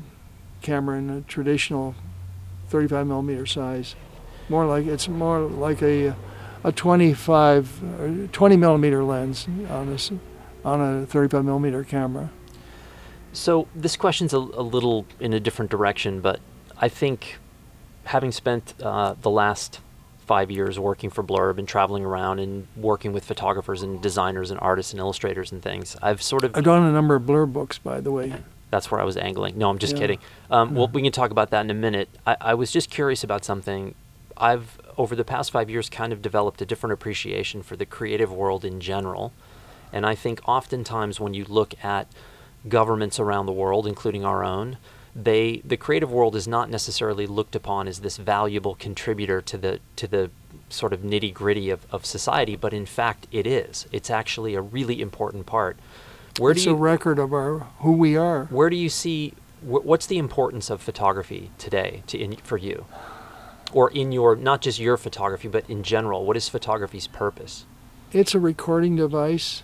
[0.62, 1.94] camera in a traditional
[2.68, 3.94] 35 millimeter size.
[4.48, 6.14] More like it's more like a
[6.64, 9.98] a 25 or 20 millimeter lens on a
[10.68, 12.31] on a 35 millimeter camera.
[13.37, 16.40] So this question's a, a little in a different direction, but
[16.79, 17.38] I think
[18.05, 19.81] having spent uh, the last
[20.27, 24.59] five years working for Blurb and traveling around and working with photographers and designers and
[24.61, 27.79] artists and illustrators and things, I've sort of I've done a number of Blurb books,
[27.79, 28.33] by the way.
[28.70, 29.57] that's where I was angling.
[29.59, 30.01] No, I'm just Yeah.
[30.01, 30.18] kidding.
[30.51, 32.09] Um, Well, we can talk about that in a minute.
[32.27, 33.94] I, I was just curious about something.
[34.37, 38.33] I've, over the past five years, kind of developed a different appreciation for the creative
[38.33, 39.33] world in general.
[39.92, 42.09] And I think oftentimes when you look at
[42.68, 44.79] governments around the world, including our own,
[45.14, 49.81] they the creative world is not necessarily looked upon as this valuable contributor to the
[49.96, 50.31] to the
[50.68, 53.87] sort of nitty gritty of, of society, but in fact it is.
[53.92, 55.76] It's actually a really important part.
[56.38, 58.44] Where it's do you a record of our who we are.
[58.46, 62.85] where do you see wh- what's the importance of photography today to in, for you,
[63.72, 66.26] or in your not just your photography, but in general?
[66.26, 67.64] What is photography's purpose?
[68.12, 69.62] It's a recording device.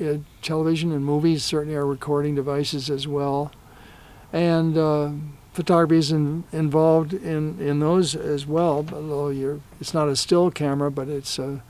[0.00, 3.52] Uh, television and movies certainly are recording devices as well,
[4.32, 5.10] and uh,
[5.52, 8.84] photography is in, involved in, in those as well.
[8.92, 11.60] Although you're, it's not a still camera, but it's uh,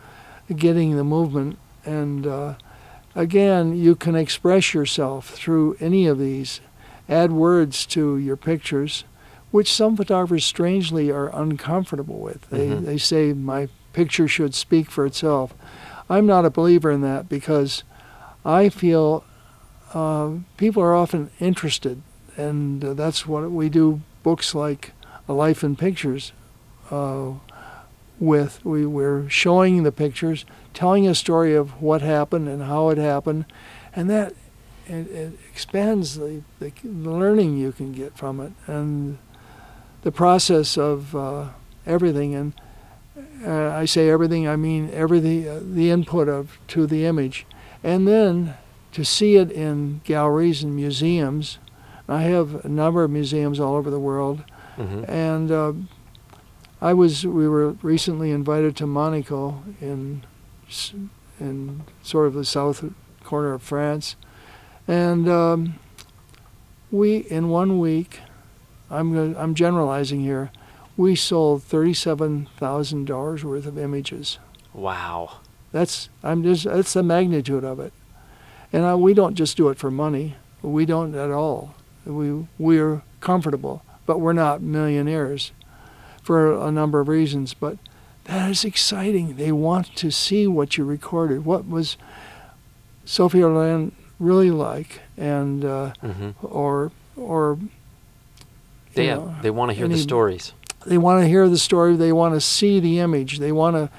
[0.56, 1.58] getting the movement.
[1.84, 2.54] And uh,
[3.14, 6.60] again, you can express yourself through any of these.
[7.08, 9.04] Add words to your pictures,
[9.50, 12.48] which some photographers strangely are uncomfortable with.
[12.48, 12.84] They, Mhm.
[12.86, 15.54] they say my picture should speak for itself.
[16.08, 17.84] I'm not a believer in that because
[18.44, 19.24] I feel
[19.92, 22.02] uh, people are often interested,
[22.36, 24.00] and that's what we do.
[24.22, 24.92] Books like
[25.28, 26.32] A Life in Pictures,
[26.90, 27.32] uh,
[28.18, 32.98] with we we're showing the pictures, telling a story of what happened and how it
[32.98, 33.44] happened,
[33.94, 34.34] and that
[34.86, 39.18] it, it expands the, the learning you can get from it and
[40.02, 41.48] the process of uh,
[41.86, 42.52] everything and
[43.46, 47.46] uh, I say everything, I mean everything, uh, the input of to the image,
[47.84, 48.54] and then
[48.92, 51.58] to see it in galleries and museums.
[52.08, 54.42] I have a number of museums all over the world,
[54.76, 55.04] Mm-hmm.
[55.08, 55.72] and uh,
[56.82, 60.22] I was we were recently invited to Monaco in
[61.40, 62.84] in sort of the south
[63.22, 64.16] corner of France,
[64.88, 65.78] and um,
[66.90, 68.20] we in one week,
[68.90, 70.50] I'm gonna, I'm generalizing here,
[70.96, 74.38] we sold thirty-seven thousand dollars worth of images.
[74.72, 75.38] Wow.
[75.74, 77.92] That's I'm just that's the magnitude of it,
[78.72, 80.36] and I, we don't just do it for money.
[80.62, 81.74] We don't at all.
[82.06, 85.50] We we're comfortable, but we're not millionaires,
[86.22, 87.54] for a number of reasons.
[87.54, 87.78] But
[88.26, 89.34] that is exciting.
[89.34, 91.44] They want to see what you recorded.
[91.44, 91.96] What was
[93.04, 96.30] Sophia Loren really like, and uh, Mm-hmm.
[96.46, 97.58] or or
[98.94, 100.52] They know, they want to hear the stories.
[100.86, 101.96] they want to hear the story.
[101.96, 103.40] They want to see the image.
[103.40, 103.90] They want to.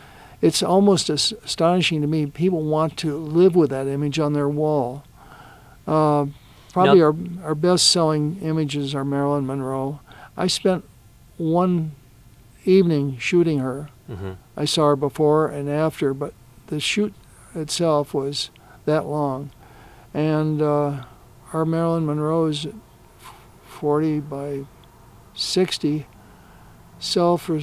[0.46, 2.28] It's almost astonishing to me.
[2.28, 5.04] People want to live with that image on their wall.
[5.88, 6.28] Uh,
[6.72, 10.02] probably our our best selling images are Marilyn Monroe.
[10.38, 10.86] I spent
[11.38, 11.94] one
[12.64, 13.90] evening shooting her.
[14.08, 14.34] Mm-hmm.
[14.56, 16.36] I saw her before and after, but
[16.68, 17.16] the shoot
[17.56, 18.52] itself was
[18.86, 19.50] that long.
[20.14, 21.06] And uh,
[21.54, 22.68] our Marilyn Monroe's
[23.66, 24.66] 40 by
[25.34, 26.06] 60
[27.00, 27.60] sell for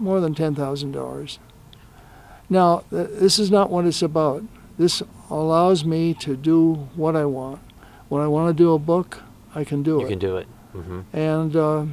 [0.00, 1.38] more than $10,000.
[2.50, 4.42] Now, this is not what it's about.
[4.76, 7.60] This allows me to do what I want.
[8.08, 9.22] When I want to do a book,
[9.54, 10.48] I can do You it You can do it.
[10.74, 11.00] Mm-hmm.
[11.12, 11.84] and uh,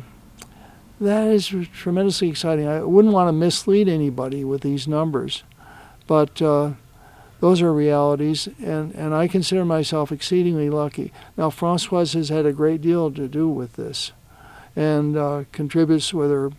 [1.01, 2.67] that is tremendously exciting.
[2.67, 5.43] I wouldn't want to mislead anybody with these numbers,
[6.05, 6.73] but uh,
[7.39, 11.11] those are realities, and, and I consider myself exceedingly lucky.
[11.35, 14.11] Now, Francoise has had a great deal to do with this,
[14.75, 16.51] and uh, contributes with her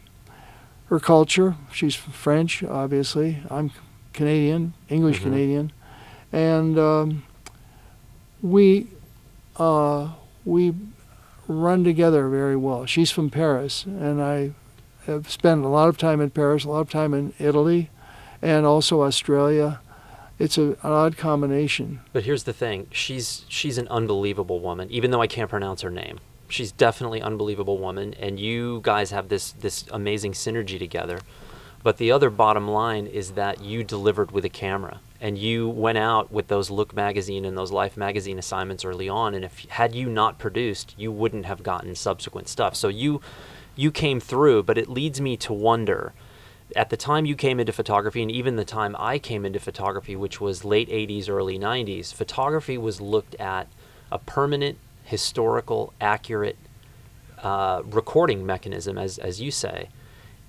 [0.87, 1.55] her culture.
[1.73, 3.43] She's French, obviously.
[3.51, 3.71] I'm
[4.19, 5.23] Canadian, English Mhm.
[5.23, 5.73] Canadian,
[6.33, 7.23] and um,
[8.43, 8.87] we
[9.57, 10.09] uh,
[10.45, 10.75] we
[11.47, 12.85] run together very well.
[12.87, 14.51] She's from Paris, and I
[15.07, 17.91] have spent a lot of time in Paris, a lot of time in Italy,
[18.43, 19.81] and also Australia.
[20.39, 22.01] It's a, an odd combination.
[22.13, 24.89] But here's the thing: she's she's an unbelievable woman.
[24.91, 28.15] Even though I can't pronounce her name, she's definitely unbelievable woman.
[28.21, 31.19] And you guys have this this amazing synergy together.
[31.83, 35.99] But the other bottom line is that you delivered with a camera, and you went
[35.99, 39.35] out with those Look magazine and those Life magazine assignments early on.
[39.35, 42.75] And if had you not produced, you wouldn't have gotten subsequent stuff.
[42.75, 43.21] So you
[43.77, 44.64] you came through.
[44.64, 46.12] But it leads me to wonder
[46.77, 50.17] at the time you came into photography and even the time I came into photography,
[50.17, 53.69] which was late 80s, early 90s, photography was looked at
[54.12, 56.59] a permanent, historical, accurate
[57.43, 59.88] uh, recording mechanism, as, as you say.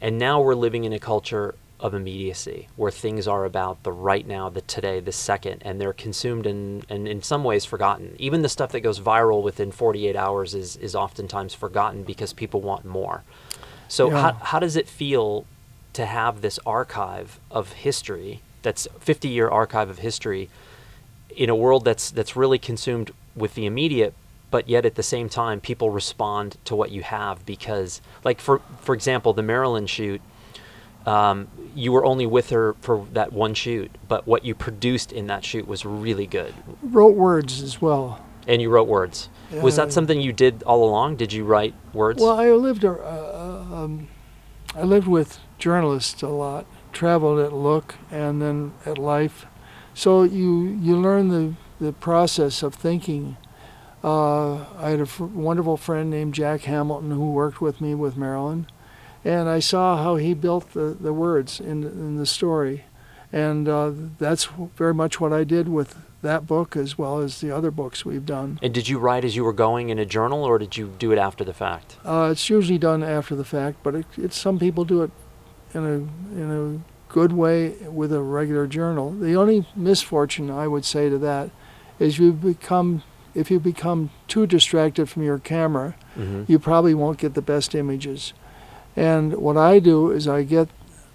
[0.01, 4.27] And now we're living in a culture of immediacy where things are about the right
[4.27, 8.15] now, the today, the second, and they're consumed and, and in some ways forgotten.
[8.19, 12.59] Even the stuff that goes viral within 48 hours is, is oftentimes forgotten because people
[12.61, 13.23] want more.
[13.87, 14.21] So, Yeah.
[14.21, 15.45] how, how does it feel
[15.93, 20.49] to have this archive of history that's 50 year archive of history
[21.35, 24.13] in a world that's that's really consumed with the immediate
[24.51, 28.61] but yet at the same time people respond to what you have because like for
[28.81, 30.21] for example the Marilyn shoot
[31.05, 35.27] um, you were only with her for that one shoot but what you produced in
[35.27, 38.23] that shoot was really good Wrote words as well.
[38.47, 39.29] And you wrote words.
[39.51, 41.17] Was that something you did all along?
[41.17, 42.19] Did you write words?
[42.21, 42.83] Well, I lived.
[42.83, 44.07] Uh, uh, um,
[44.75, 46.65] I lived with journalists a lot.
[46.91, 49.45] Traveled at Look and then at Life,
[49.93, 53.37] so you you learn the the process of thinking.
[54.03, 58.15] Uh, I had a f- wonderful friend named Jack Hamilton who worked with me with
[58.15, 58.67] Marilyn,
[59.25, 62.85] and I saw how he built the, the words in in the story,
[63.33, 64.45] and uh, that's
[64.77, 68.25] very much what I did with that book as well as the other books we've
[68.25, 68.59] done.
[68.61, 71.11] and did you write as you were going in a journal, or did you do
[71.11, 71.97] it after the fact?
[72.05, 75.11] Uh, it's usually done after the fact, but it, it's some people do it
[75.73, 79.11] in a in a good way with a regular journal.
[79.11, 81.49] The only misfortune I would say to that
[81.99, 83.03] is you become
[83.35, 87.75] if you become too distracted from your camera, hmm you probably won't get the best
[87.75, 88.33] images.
[88.95, 90.67] And what I do is I get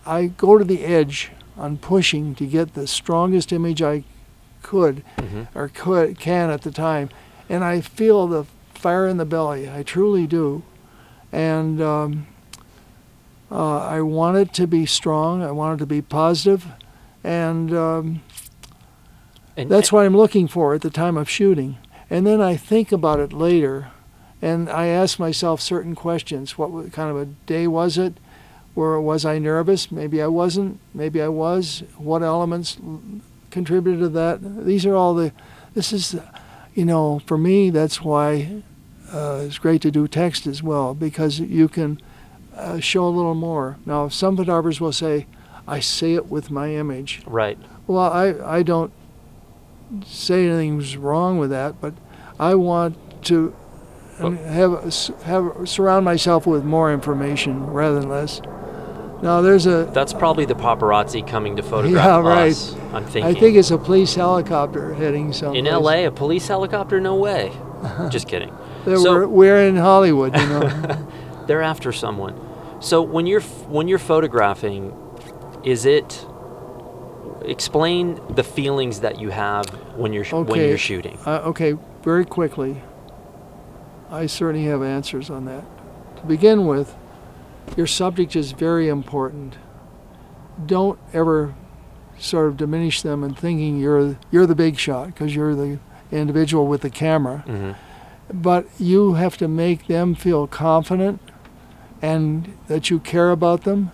[0.07, 4.05] I go to the edge on pushing to get the strongest image I
[4.62, 7.09] could hmm or could can at the time,
[7.49, 8.45] and I feel the
[8.75, 9.69] fire in the belly.
[9.69, 10.62] I truly do,
[11.33, 12.27] and um,
[13.51, 15.43] uh, I want it to be strong.
[15.43, 16.67] I want it to be positive,
[17.23, 18.21] and um,
[19.57, 21.77] And that's what I'm looking for at the time of shooting.
[22.15, 23.89] And then I think about it later,
[24.41, 26.57] and I ask myself certain questions.
[26.57, 28.19] What kind of a day was it?
[28.77, 29.91] Or was I nervous?
[29.91, 30.79] Maybe I wasn't.
[30.95, 31.83] Maybe I was.
[31.97, 32.79] What elements
[33.51, 34.65] contributed to that?
[34.65, 35.33] These are all the.
[35.75, 36.15] This is,
[36.73, 38.62] you know, for me, that's why
[39.12, 42.01] uh, it's great to do text as well because you can
[42.55, 43.77] uh, show a little more.
[43.85, 45.27] Now, some photographers will say,
[45.67, 47.59] "I say it with my image." right.
[47.89, 48.93] Well, I, I don't
[50.07, 51.95] say anything's wrong with that, but
[52.39, 53.55] I want to
[54.18, 58.41] have, have surround myself with more information rather than less.
[59.22, 62.51] Now, there's a That's probably the paparazzi coming to photograph Yeah, right.
[62.53, 62.74] us.
[62.93, 63.24] I'm thinking.
[63.24, 65.61] I think it's a police helicopter heading someplace.
[65.61, 67.01] in L.A., a police helicopter?
[67.01, 67.53] No way.
[68.11, 68.53] Just kidding.
[68.85, 71.09] So- we're, we're in Hollywood, you know.
[71.47, 72.39] They're after someone.
[72.80, 74.95] So when you're when you're photographing,
[75.64, 76.26] is it?
[77.47, 79.67] Explain the feelings that you have
[79.97, 81.19] when you're sh- when you're shooting.
[81.27, 82.83] Uh, okay, very quickly.
[84.11, 85.65] I certainly have answers on that.
[86.19, 86.95] To begin with,
[87.77, 89.57] your subject is very important.
[90.67, 91.55] Don't ever
[92.19, 95.79] sort of diminish them in thinking you're you're the big shot because you're the
[96.13, 97.39] individual with the camera.
[97.47, 97.73] hmm
[98.33, 101.21] But you have to make them feel confident
[102.01, 103.91] and that you care about them,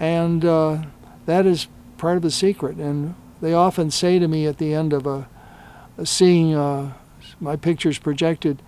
[0.00, 0.82] and uh,
[1.26, 1.68] that is
[2.04, 2.76] part of the secret.
[2.76, 5.26] And they often say to me at the end of a,
[5.96, 6.92] a seeing uh,
[7.40, 8.60] my pictures projected,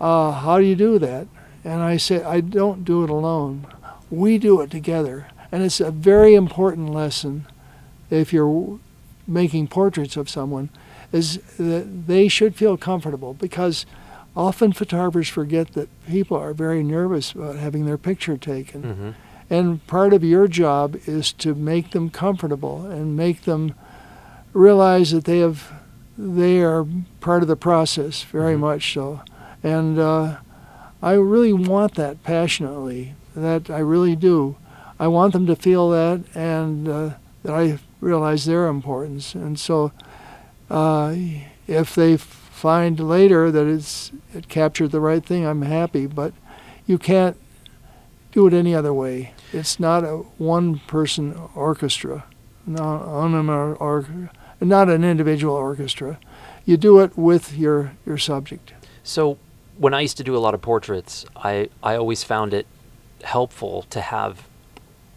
[0.00, 1.28] uh, "How do you do that?"
[1.64, 3.68] And I say, "I don't do it alone.
[4.10, 7.46] We do it together." And it's a very important lesson
[8.10, 8.80] if you're
[9.28, 10.68] making portraits of someone,
[11.12, 13.86] is that they should feel comfortable because
[14.34, 18.82] often photographers forget that people are very nervous about having their picture taken.
[18.82, 23.74] hmm And part of your job is to make them comfortable and make them
[24.54, 25.70] realize that they have
[26.16, 26.86] they are
[27.20, 28.60] part of the process very Mhm.
[28.60, 29.20] much so.
[29.62, 30.36] And uh,
[31.02, 33.14] I really want that passionately.
[33.36, 34.56] That I really do.
[34.98, 37.10] I want them to feel that and uh,
[37.42, 39.34] that I realize their importance.
[39.34, 39.92] And so
[40.70, 41.14] uh,
[41.66, 46.06] if they find later that it's it captured the right thing, I'm happy.
[46.06, 46.32] But
[46.86, 47.36] you can't
[48.32, 49.32] do it any other way.
[49.52, 52.24] It's not a one-person orchestra,
[52.66, 53.30] not,
[54.60, 56.18] not an individual orchestra.
[56.64, 58.72] You do it with your your subject.
[59.02, 59.38] So
[59.76, 62.66] when I used to do a lot of portraits, I I always found it
[63.24, 64.46] helpful to have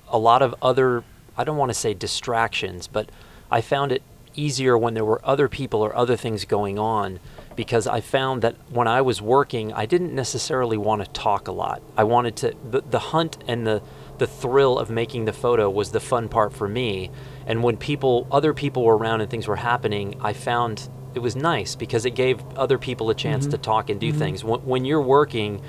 [0.08, 1.04] a lot of other
[1.38, 3.10] I don't want to say distractions, but
[3.52, 4.02] I found it
[4.36, 7.20] easier when there were other people or other things going on
[7.56, 11.52] because I found that when I was working, I didn't necessarily want to talk a
[11.52, 11.82] lot.
[11.96, 13.82] I wanted to the, the hunt and the
[14.18, 17.12] the thrill of making the photo was the fun part for me.
[17.46, 21.36] And when people other people were around and things were happening, I found it was
[21.36, 24.44] nice because it gave other people a chance to talk and do things.
[24.44, 25.62] When, when you're working,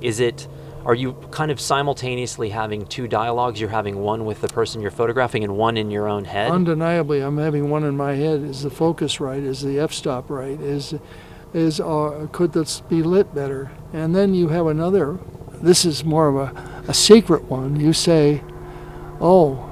[0.00, 0.46] is it
[0.84, 3.60] are you kind of simultaneously having two dialogues?
[3.60, 6.50] You're having one with the person you're photographing and one in your own head.
[6.50, 8.42] Undeniably, I'm having one in my head.
[8.42, 9.42] Is the focus right?
[9.42, 10.60] Is the f-stop right?
[10.60, 10.94] Is
[11.54, 13.70] is uh, could this be lit better?
[13.92, 15.18] And then you have another.
[15.52, 17.78] This is more of a, a secret one.
[17.78, 18.42] You say,
[19.20, 19.68] "Oh,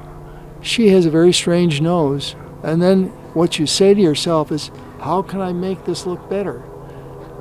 [0.61, 5.23] she has a very strange nose," and then what you say to yourself is, "How
[5.23, 6.63] can I make this look better?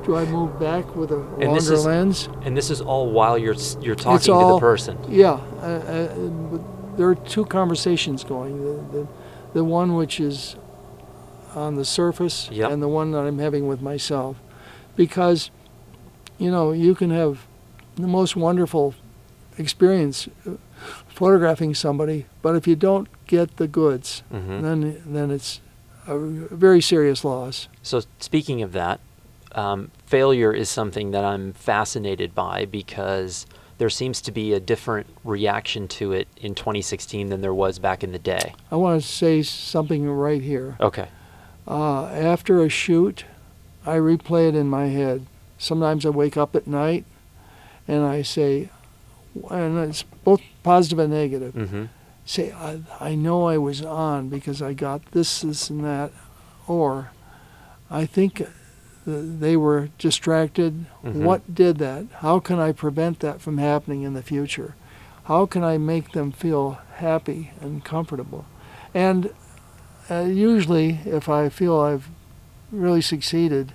[0.04, 3.36] Do I move back with a And longer is- lens?" and this is all while
[3.38, 4.96] you're you're talking to all- the person.
[5.08, 6.08] Yeah, uh, uh,
[6.96, 8.62] there are two conversations going.
[8.64, 9.06] The, the,
[9.54, 10.56] the one which is
[11.54, 12.70] on the surface Yep.
[12.70, 14.36] and the one that I'm having with myself.
[14.96, 15.50] because
[16.38, 17.46] you know you can have
[17.96, 18.94] the most wonderful
[19.60, 20.28] experience
[21.08, 25.60] photographing somebody, but if you don't get the goods, hmm then then it's
[26.06, 27.68] a very serious loss.
[27.82, 29.00] So speaking of that,
[29.52, 33.46] um, failure is something that I'm fascinated by because
[33.78, 38.02] there seems to be a different reaction to it in 2016 than there was back
[38.02, 38.54] in the day.
[38.70, 40.76] I want to say something right here.
[40.80, 41.08] Okay.
[41.66, 43.24] Uh, after a shoot,
[43.86, 45.26] I replay it in my head.
[45.58, 47.04] Sometimes I wake up at night
[47.86, 48.68] and I say,
[49.50, 51.54] and it's both positive and negative.
[51.54, 51.84] hmm
[52.26, 56.12] Say, I, I know I was on because I got this, this, and that,
[56.68, 57.10] or
[57.90, 58.46] I think th-
[59.04, 60.86] they were distracted.
[61.02, 61.14] Mhm.
[61.24, 62.04] What did that?
[62.20, 64.74] How can I prevent that from happening in the future?
[65.24, 68.44] How can I make them feel happy and comfortable?
[68.94, 69.30] And
[70.10, 72.08] uh, usually, if I feel I've
[72.70, 73.72] really succeeded,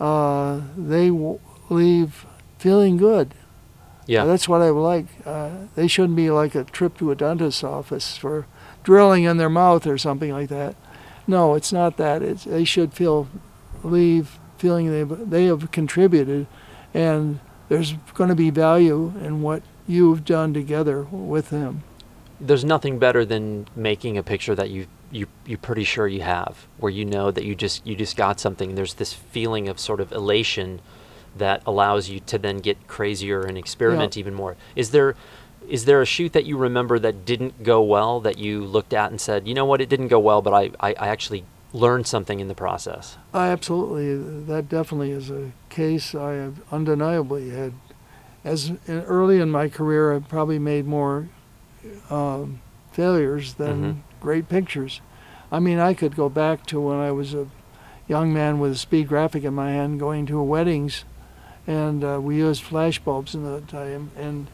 [0.00, 1.38] uh, they w-
[1.68, 2.26] leave
[2.58, 3.34] feeling good.
[4.06, 4.24] Yeah.
[4.24, 5.06] That's what I would like.
[5.24, 8.46] Uh, they shouldn't be like a trip to a dentist's office for
[8.82, 10.76] drilling in their mouth or something like that.
[11.26, 12.22] No, it's not that.
[12.22, 13.28] It's, they should feel
[13.82, 16.46] leave feeling they they have contributed,
[16.92, 21.82] and there's going to be value in what you've done together with them.
[22.40, 26.66] There's nothing better than making a picture that you you you're pretty sure you have,
[26.78, 28.74] where you know that you just you just got something.
[28.74, 30.80] There's this feeling of sort of elation
[31.36, 34.56] that allows you to then get crazier and experiment even more.
[34.76, 35.14] Is there
[35.68, 39.10] is there a shoot that you remember that didn't go well that you looked at
[39.10, 42.06] and said, you know what, it didn't go well, but I, I, I actually learned
[42.06, 43.16] something in the process?
[43.32, 47.72] I absolutely, that definitely is a case I have undeniably had.
[48.44, 51.30] As in, early in my career, I probably made more
[52.10, 52.60] um,
[52.92, 54.20] failures than Mhm.
[54.20, 55.00] great pictures.
[55.50, 57.46] I mean, I could go back to when I was a
[58.06, 61.04] young man with a speed graphic in my hand going to weddings,
[61.66, 64.46] and uh, we used flash bulbs in the time, and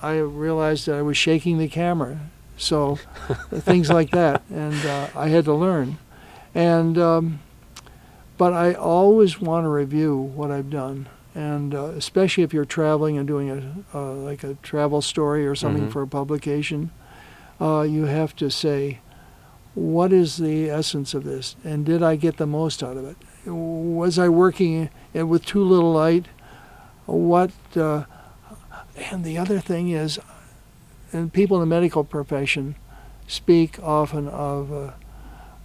[0.00, 2.18] I realized that I was shaking the camera.
[2.56, 2.96] So
[3.50, 5.98] things like that, and uh, I had to learn.
[6.54, 7.40] And um,
[8.38, 13.16] but I always want to review what I've done, and uh, especially if you're traveling
[13.18, 15.92] and doing a uh, like a travel story or something Mhm.
[15.92, 16.90] for a publication,
[17.60, 18.98] uh, you have to say,
[19.74, 23.16] what is the essence of this, and did I get the most out of it?
[23.50, 26.26] Was I working with too little light?
[27.06, 27.50] What?
[27.76, 28.04] Uh,
[29.10, 30.18] and the other thing is,
[31.12, 32.74] and people in the medical profession
[33.26, 34.94] speak often of a,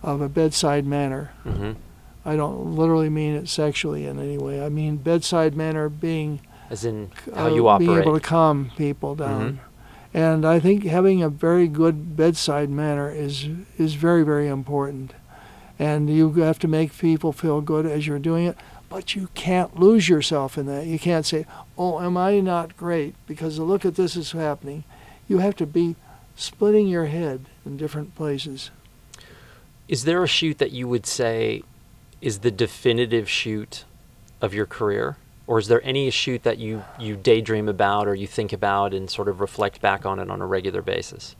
[0.04, 1.32] of a bedside manner.
[1.44, 1.74] hmm
[2.26, 4.62] I don't literally mean it sexually in any way.
[4.62, 9.16] I mean bedside manner being As in how uh, you being able to calm people
[9.16, 9.62] down.
[10.14, 15.14] And I think having a very good bedside manner is is very very important.
[15.80, 18.58] And you have to make people feel good as you're doing it,
[18.90, 20.86] but you can't lose yourself in that.
[20.86, 21.46] You can't say,
[21.78, 24.84] "Oh, am I not great because look at this is happening."
[25.28, 25.96] You have to be
[26.36, 28.72] splitting your head in different places.
[29.88, 31.64] Is there a shoot that you would say
[32.22, 33.86] is the definitive shoot
[34.42, 35.18] of your career?
[35.46, 39.10] Or is there any shoot that you, you daydream about or you think about and
[39.10, 41.36] sort of reflect back on it on a regular basis?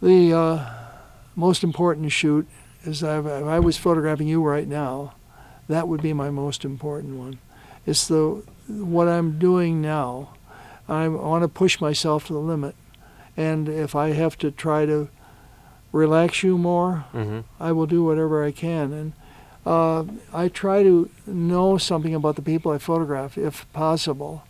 [0.00, 0.74] The uh,
[1.34, 2.46] most important shoot
[2.84, 5.14] is that if if I was photographing you right now,
[5.68, 7.38] that would be my most important one.
[7.84, 10.30] It's the what I'm doing now.
[10.88, 12.74] I want to push myself to the limit,
[13.36, 15.08] and if I have to try to
[15.92, 17.40] relax you more, Mm-hmm.
[17.58, 18.92] I will do whatever I can.
[18.92, 19.12] And
[19.64, 24.44] uh, I try to know something about the people I photograph, if possible.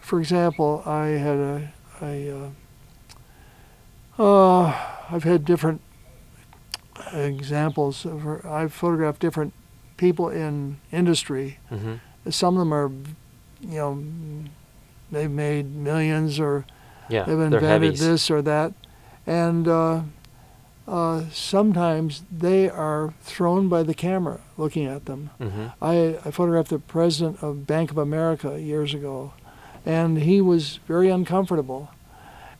[0.00, 2.50] For example, I had a, a
[4.18, 5.80] uh, uh, I've had different
[7.12, 8.04] examples.
[8.04, 9.52] Of, I've photographed different
[9.98, 11.58] people in industry.
[11.70, 12.30] Mm-hmm.
[12.30, 12.90] Some of them are,
[13.60, 14.02] you know,
[15.12, 16.64] they've made millions or
[17.10, 18.72] Yeah, they've invented this or that,
[19.26, 20.00] and uh,
[20.86, 25.30] uh, sometimes they are thrown by the camera looking at them.
[25.38, 25.66] Mm-hmm.
[25.82, 29.32] I, I photographed the president of Bank of America years ago,
[29.84, 31.90] and he was very uncomfortable.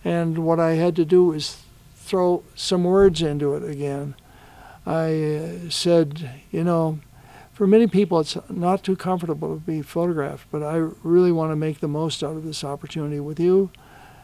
[0.05, 1.63] And what I had to do was
[1.97, 4.15] throw some words into it again.
[4.87, 7.01] I uh, said, you know,
[7.59, 11.57] for many people it's not too comfortable to be photographed, but I really want to
[11.57, 13.71] make the most out of this opportunity with you.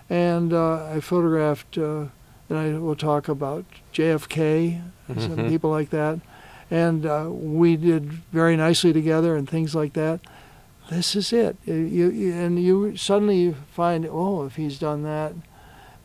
[0.08, 2.04] And uh, I photographed, uh,
[2.48, 5.48] and I will talk about JFK, and some Mhm.
[5.48, 6.20] people like that
[6.70, 10.20] and uh, we did very nicely together and things like that.
[10.90, 11.56] This is it.
[11.66, 15.32] You, you, and you suddenly find, oh, if he's done that,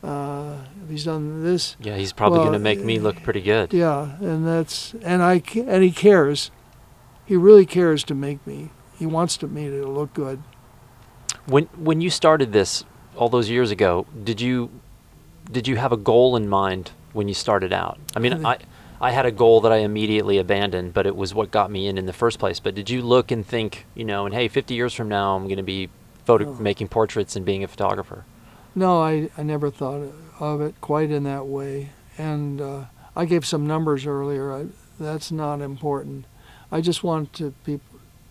[0.04, 3.40] uh, if he's done this, Yeah, he's probably Well, going to make me look pretty
[3.40, 3.72] good.
[3.72, 6.50] yeah, and that's and I and he cares.
[7.30, 10.42] He really cares to make me he wants to me to look good.
[11.46, 12.84] When when you started this
[13.16, 14.68] all those years ago, did you
[15.50, 18.00] did you have a goal in mind when you started out?
[18.16, 18.58] I mean, I
[19.00, 21.98] I had a goal that I immediately abandoned, but it was what got me in
[21.98, 22.58] in the first place.
[22.58, 25.44] But did you look and think, you know, and hey, 50 years from now, I'm
[25.44, 25.88] going to be
[26.24, 26.54] photo Oh.
[26.54, 28.24] making portraits and being a photographer?
[28.74, 30.02] No, I, I never thought
[30.40, 31.90] of it quite in that way.
[32.18, 34.52] And uh, I gave some numbers earlier.
[34.52, 34.66] I,
[34.98, 36.26] that's not important.
[36.72, 37.80] I just want to peop-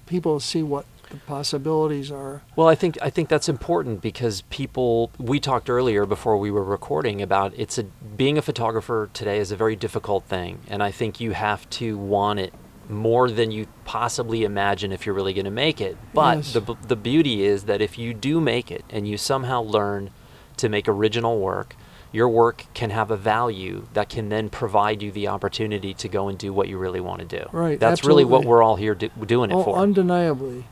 [0.06, 2.44] people to see what the possibilities are.
[2.56, 5.12] Well, I think I think that's important because people.
[5.18, 9.52] We talked earlier before we were recording about it's a being a photographer today is
[9.52, 12.54] a very difficult thing, and I think you have to want it
[12.88, 15.98] more than you possibly imagine if you're really going to make it.
[16.14, 16.54] But Yes.
[16.54, 20.12] the the beauty is that if you do make it and you somehow learn
[20.58, 21.76] to make original work,
[22.12, 26.28] your work can have a value that can then provide you the opportunity to go
[26.28, 27.46] and do what you really want to do.
[27.52, 29.78] Right, That's really what we're all here do, doing it Oh, for.
[29.78, 30.66] undeniably.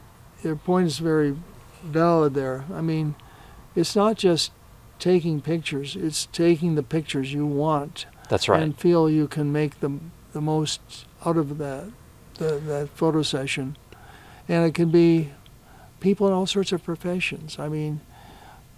[0.43, 1.35] Your point is very
[1.83, 2.65] valid there.
[2.73, 3.15] I mean,
[3.75, 4.51] it's not just
[4.99, 8.61] taking pictures, it's taking the pictures you want That's right.
[8.63, 9.99] and feel you can make the,
[10.33, 11.91] the most out of that,
[12.35, 13.77] the, that photo session.
[14.49, 15.31] And it can be
[15.99, 17.59] people in all sorts of professions.
[17.59, 18.01] I mean,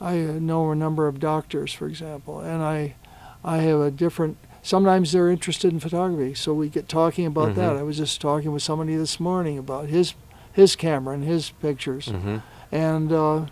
[0.02, 2.96] I know a number of doctors, for example, and I,
[3.44, 4.38] I have a different.
[4.62, 7.74] Sometimes they're interested in photography, so we get talking about that.
[7.76, 7.80] Mhm.
[7.80, 10.14] I was just talking with somebody this morning about his
[10.52, 12.38] his camera and his pictures, hmm
[12.72, 13.46] and uh,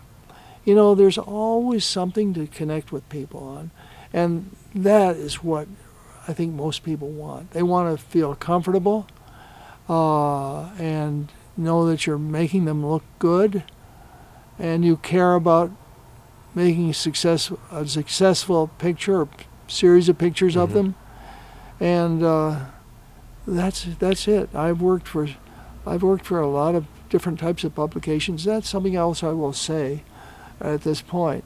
[0.64, 3.70] you know, there's always something to connect with people on,
[4.12, 5.66] and that is what
[6.28, 7.50] I think most people want.
[7.52, 9.06] They want to feel comfortable,
[9.88, 13.64] uh, and know that you're making them look good,
[14.58, 15.70] and you care about
[16.54, 19.28] making success a successful picture or
[19.66, 20.72] series of pictures of Mhm.
[20.72, 20.94] them,
[21.80, 22.56] and uh,
[23.46, 24.48] that's that's it.
[24.54, 25.28] I've worked for
[25.86, 28.44] I've worked for a lot of different types of publications.
[28.44, 30.02] That's something else I will say
[30.60, 31.44] at this point.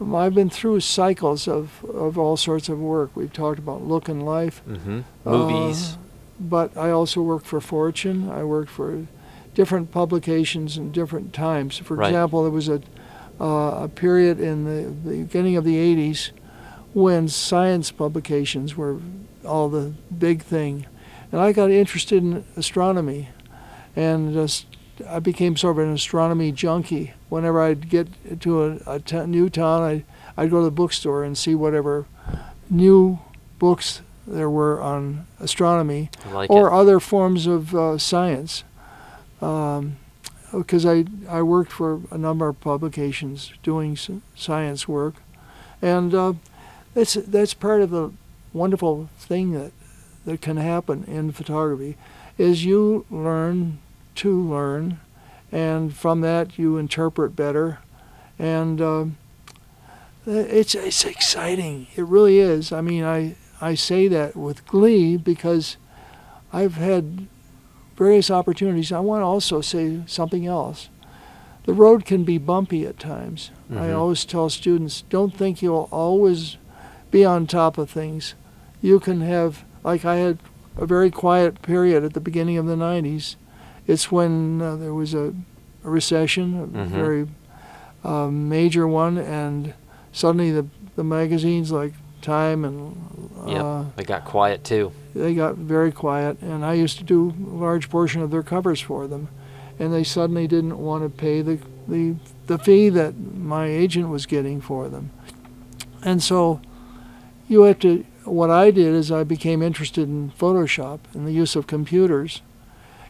[0.00, 3.10] Um, I've been through cycles of, of all sorts of work.
[3.16, 5.96] We've talked about look and life, hmm Uh, Movies.
[6.38, 8.28] but I also worked for Fortune.
[8.30, 9.06] I worked for
[9.54, 11.78] different publications in different times.
[11.78, 12.08] For Right.
[12.08, 12.80] example, there was a, uh,
[13.40, 16.30] a period in the, the beginning of the 80s
[16.92, 19.00] when science publications were
[19.44, 20.86] all the big thing.
[21.32, 23.28] And I got interested in astronomy.
[23.96, 24.66] And just,
[25.08, 27.12] I became sort of an astronomy junkie.
[27.28, 28.08] Whenever I'd get
[28.40, 30.04] to a, a t- new town, I'd,
[30.36, 32.06] I'd go to the bookstore and see whatever
[32.70, 33.18] new
[33.58, 36.72] books there were on astronomy like or it.
[36.72, 38.64] other forms of uh, science.
[40.56, 43.98] Because I, I worked for a number of publications doing
[44.36, 45.14] science work.
[45.82, 46.34] And uh,
[46.94, 48.12] that's, that's part of the
[48.52, 49.72] wonderful thing that,
[50.24, 51.96] that can happen in photography
[52.38, 53.78] is you learn
[54.16, 55.00] to learn
[55.52, 57.78] and from that you interpret better.
[58.38, 59.16] And um
[60.26, 61.86] it's it's exciting.
[61.96, 62.72] It really is.
[62.72, 65.76] I mean i i say that with glee because
[66.52, 67.28] i've had
[67.96, 70.88] various opportunities i want to also say something else
[71.64, 73.96] the road can be bumpy at times i Mhm.
[73.98, 76.56] always tell students don't think you'll always
[77.10, 78.34] be on top of things
[78.82, 80.38] you can have like i had
[80.76, 83.36] a very quiet period at the beginning of the 90s
[83.86, 85.32] it's when uh, there was a,
[85.84, 86.88] a recession a Mhm.
[86.88, 87.26] very
[88.04, 89.72] uh, major one and
[90.12, 90.66] suddenly the
[90.96, 91.94] the magazines like
[92.24, 92.96] time and
[93.46, 93.62] Yep.
[93.62, 94.90] uh, They got quiet too.
[95.14, 98.80] they got very quiet and i used to do a large portion of their covers
[98.80, 99.28] for them
[99.78, 102.14] and they suddenly didn't want to pay the, the,
[102.46, 105.10] the fee that my agent was getting for them
[106.02, 106.60] and so
[107.48, 111.54] you have to what i did is i became interested in photoshop and the use
[111.54, 112.40] of computers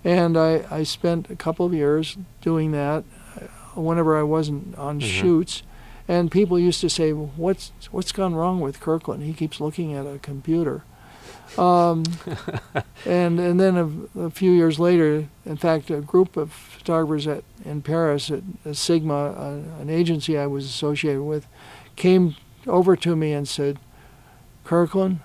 [0.02, 3.04] and i, I spent a couple of years doing that
[3.40, 5.04] uh, whenever i wasn't on Mhm.
[5.04, 5.62] shoots
[6.06, 10.06] and people used to say what's what's gone wrong with kirkland he keeps looking at
[10.06, 10.82] a computer
[11.58, 12.02] um,
[13.06, 17.44] and and then a, a few years later, in fact, a group of photographers at
[17.64, 21.46] in Paris at, at Sygma, uh, an agency I was associated with,
[21.96, 22.34] came
[22.66, 23.78] over to me and said,
[24.64, 25.20] "Kirkland,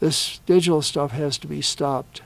[0.00, 2.22] this digital stuff has to be stopped.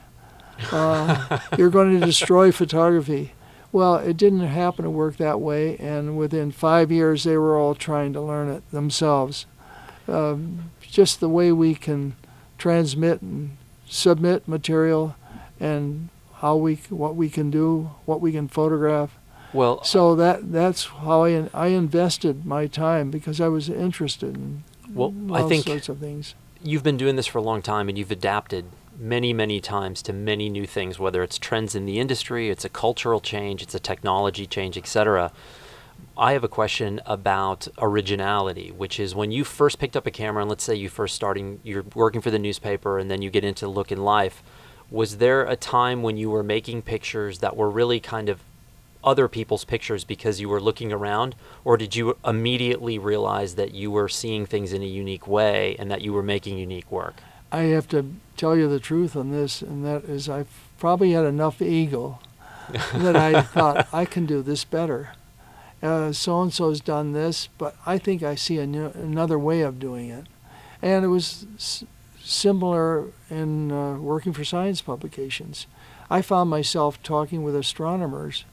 [0.71, 3.33] Uh, you're going to destroy photography."
[3.71, 7.73] Well, it didn't happen to work that way, and within five years, they were all
[7.75, 9.45] trying to learn it themselves.
[10.07, 12.15] Um, just the way we can
[12.57, 13.55] transmit and
[13.87, 15.15] submit material
[15.59, 19.17] and how we what we can do, what we can photograph.
[19.53, 24.63] Well, So that that's how I I invested my time because I was interested in
[24.93, 26.35] Well, I all think- sorts of things.
[26.63, 28.65] you've been doing this for a long time and you've adapted
[29.01, 32.69] many, many times to many new things, whether it's trends in the industry, it's a
[32.69, 35.31] cultural change, it's a technology change, etc.
[36.15, 40.43] I have a question about originality, which is when you first picked up a camera,
[40.43, 43.43] and let's say you first starting, you're working for the newspaper, and then you get
[43.43, 44.43] into Look in Life.
[44.91, 48.41] Was there a time when you were making pictures that were really kind of
[49.03, 51.35] other people's pictures because you were looking around,
[51.65, 55.89] or did you immediately realize that you were seeing things in a unique way and
[55.89, 57.15] that you were making unique work?
[57.51, 60.45] I have to tell you the truth on this, and that is I
[60.79, 62.19] probably had enough ego
[62.93, 65.11] that I thought I can do this better.
[65.81, 70.09] So and so's done this, but I think I see new, another way of doing
[70.09, 70.27] it.
[70.81, 71.83] And it was s-
[72.23, 75.65] similar in uh, working for science publications.
[76.09, 78.45] I found myself talking with astronomers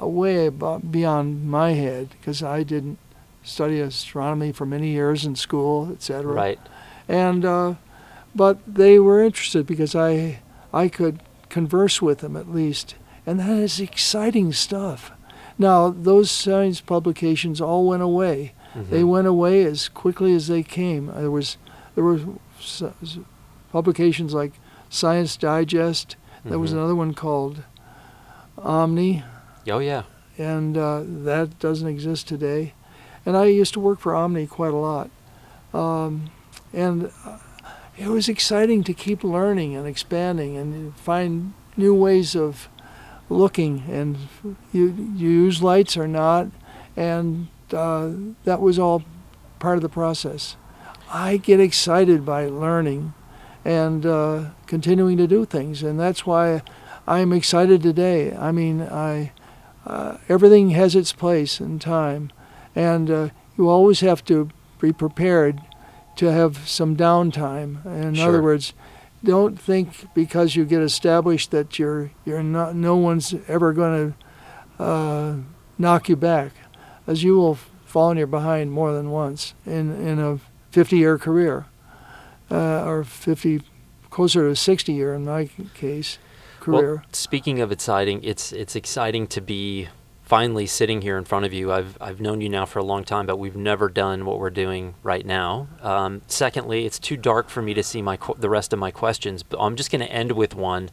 [0.00, 2.98] uh, way above, beyond my head because I didn't
[3.42, 6.32] study astronomy for many years in school, etc.
[6.32, 6.60] Right.
[7.08, 7.74] And uh,
[8.38, 10.38] but they were interested because I
[10.72, 11.16] I could
[11.50, 12.94] converse with them at least,
[13.26, 15.10] and that is exciting stuff.
[15.58, 18.52] Now those science publications all went away.
[18.74, 18.90] Mhm.
[18.90, 21.06] They went away as quickly as they came.
[21.14, 21.56] There was
[21.94, 22.20] there were
[23.72, 24.52] publications like
[24.90, 26.16] Science Digest.
[26.44, 26.76] There was Mhm.
[26.78, 27.56] another one called
[28.56, 29.22] Omni,
[29.68, 30.02] Oh yeah.
[30.38, 32.72] and uh, that doesn't exist today.
[33.26, 35.10] And I used to work for Omni quite a lot,
[35.74, 36.30] um,
[36.72, 37.38] and uh,
[37.98, 42.68] it was exciting to keep learning and expanding and find new ways of
[43.28, 43.82] looking.
[43.88, 44.16] And
[44.72, 46.48] you you use lights or not,
[46.96, 48.10] and uh,
[48.44, 49.02] that was all
[49.58, 50.56] part of the process.
[51.10, 53.14] I get excited by learning
[53.64, 56.62] and uh, continuing to do things, and that's why
[57.06, 58.34] I'm excited today.
[58.36, 59.32] I mean, I
[59.84, 62.30] uh, everything has its place and time,
[62.76, 65.60] and uh, you always have to be prepared
[66.18, 67.84] to have some downtime.
[67.86, 68.28] In Sure.
[68.28, 68.74] other words,
[69.24, 74.14] don't think because you get established that you're you're not no one's ever going
[74.78, 75.34] to uh,
[75.78, 76.52] knock you back,
[77.06, 77.56] as you will
[77.86, 80.38] fall in your behind more than once in in a
[80.72, 81.66] 50-year career,
[82.50, 83.62] uh, or 50
[84.10, 86.18] closer to 60 year in my case
[86.60, 86.96] career.
[86.96, 89.88] Well, speaking of exciting, it's it's exciting to be
[90.28, 91.72] finally sitting here in front of you.
[91.72, 94.50] I've I've known you now for a long time, but we've never done what we're
[94.50, 95.68] doing right now.
[95.80, 98.90] Um, secondly, it's too dark for me to see my qu- the rest of my
[98.90, 100.90] questions, but I'm just going to end with one,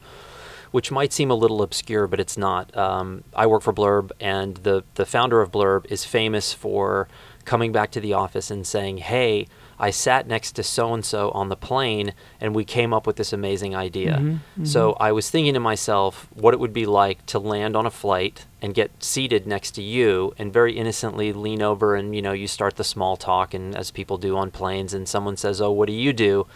[0.72, 2.76] which might seem a little obscure, but it's not.
[2.78, 7.10] Um, I work for Blurb, and the the founder of Blurb is famous for
[7.44, 11.32] coming back to the office and saying, "Hey." I sat next to so and so
[11.32, 14.20] on the plane and we came up with this amazing idea.
[14.58, 17.86] Mhm, So I was thinking to myself what it would be like to land on
[17.86, 22.22] a flight and get seated next to you and very innocently lean over and you
[22.22, 25.60] know you start the small talk and as people do on planes and someone says,
[25.62, 26.48] "Oh, what do you do?"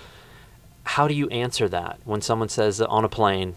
[0.83, 3.55] How do you answer that when someone says on a plane,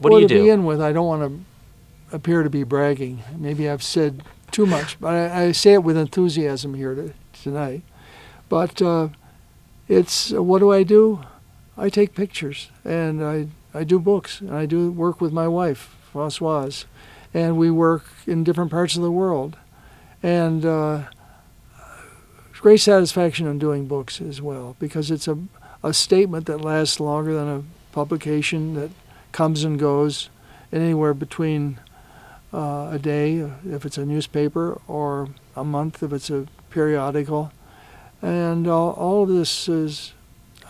[0.00, 2.50] "What well, do you do?" Well, to begin with, I don't want to appear to
[2.50, 3.20] be bragging.
[3.36, 7.82] Maybe I've said too much, but I, I say it with enthusiasm here to, tonight.
[8.52, 9.08] But uh,
[9.88, 11.24] it's uh, what do I do?
[11.78, 15.96] I take pictures and I, I do books and I do work with my wife,
[16.12, 16.84] Françoise,
[17.32, 19.56] and we work in different parts of the world.
[20.22, 21.04] And uh,
[22.60, 25.38] great satisfaction in doing books as well because it's a,
[25.82, 28.90] a statement that lasts longer than a publication that
[29.32, 30.28] comes and goes
[30.70, 31.80] anywhere between
[32.52, 37.50] uh, a day if it's a newspaper or a month if it's a periodical
[38.22, 40.12] and all, all of this is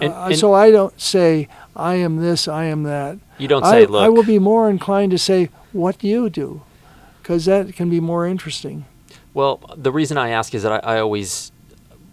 [0.00, 3.64] And- uh, and- so i don't say i am this i am that You don't
[3.64, 6.62] I, say, "Look." I will be more inclined to say what do you do
[7.20, 8.84] because that can be more interesting
[9.34, 11.52] Well, the reason I ask is that I, I always,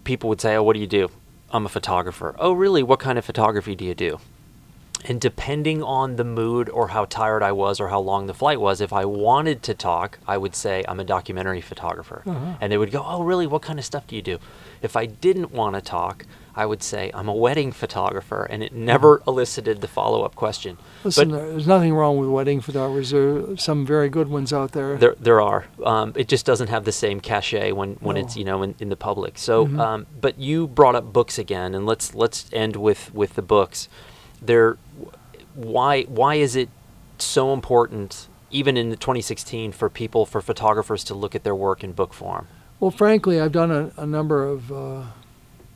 [0.04, 1.10] people would say, Oh, what do you do?
[1.52, 2.34] I'm a photographer.
[2.38, 2.82] Oh, really?
[2.82, 4.18] What kind of photography do you do?
[5.04, 8.60] And depending on the mood or how tired I was or how long the flight
[8.60, 12.22] was, if I wanted to talk, I would say, I'm a documentary photographer.
[12.26, 12.54] Uh-huh.
[12.60, 13.46] And they would go, Oh, really?
[13.46, 14.38] What kind of stuff do you do?
[14.82, 18.44] If I didn't want to talk, I would say, I'm a wedding photographer.
[18.44, 20.76] And it never elicited the follow up question.
[21.02, 24.72] listen But- there's nothing wrong with wedding photographers there are some very good ones out
[24.72, 25.64] there There, there are.
[25.84, 28.90] Um, it just doesn't have the same cachet when, when it's you know in, in
[28.90, 29.38] the public.
[29.38, 29.78] So, Mhm.
[29.80, 33.88] um, but you brought up books again, and let's let's end with with the books.
[34.42, 34.76] There,
[35.54, 36.68] why why is it
[37.18, 41.84] so important, even in the 2016, for people for photographers to look at their work
[41.84, 42.46] in book form?
[42.78, 45.02] Well, frankly, I've done a, a number of uh,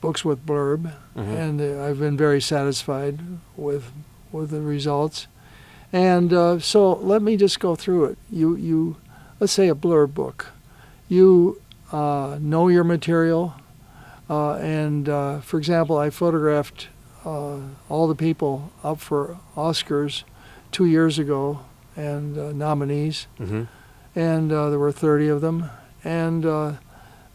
[0.01, 1.37] books with Blurb, Mhm.
[1.37, 3.19] and uh, I've been very satisfied
[3.57, 3.93] with
[4.33, 5.27] with the results.
[5.93, 8.19] And uh, so let me just go through it.
[8.31, 8.97] You you
[9.41, 10.47] let's say a Blurb book.
[11.09, 11.61] You
[11.93, 13.55] uh, know your material,
[14.31, 16.89] uh, and uh, for example, I photographed
[17.25, 17.59] uh,
[17.89, 20.25] all the people up for Oscars
[20.73, 21.61] two years ago
[21.97, 23.65] and uh, nominees, hmm
[24.17, 25.69] and uh, there were 30 of them,
[26.05, 26.73] and uh,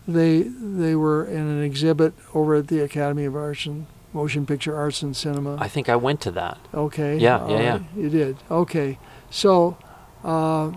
[0.08, 4.76] they they were in an exhibit over at the Academy of Arts and Motion Picture
[4.76, 5.58] Arts and Cinema.
[5.60, 6.58] I think I went to that.
[6.74, 7.18] Okay.
[7.18, 7.80] Yeah, yeah, yeah.
[7.98, 8.38] You did.
[8.50, 8.98] Okay.
[9.30, 9.78] So,
[10.24, 10.72] uh,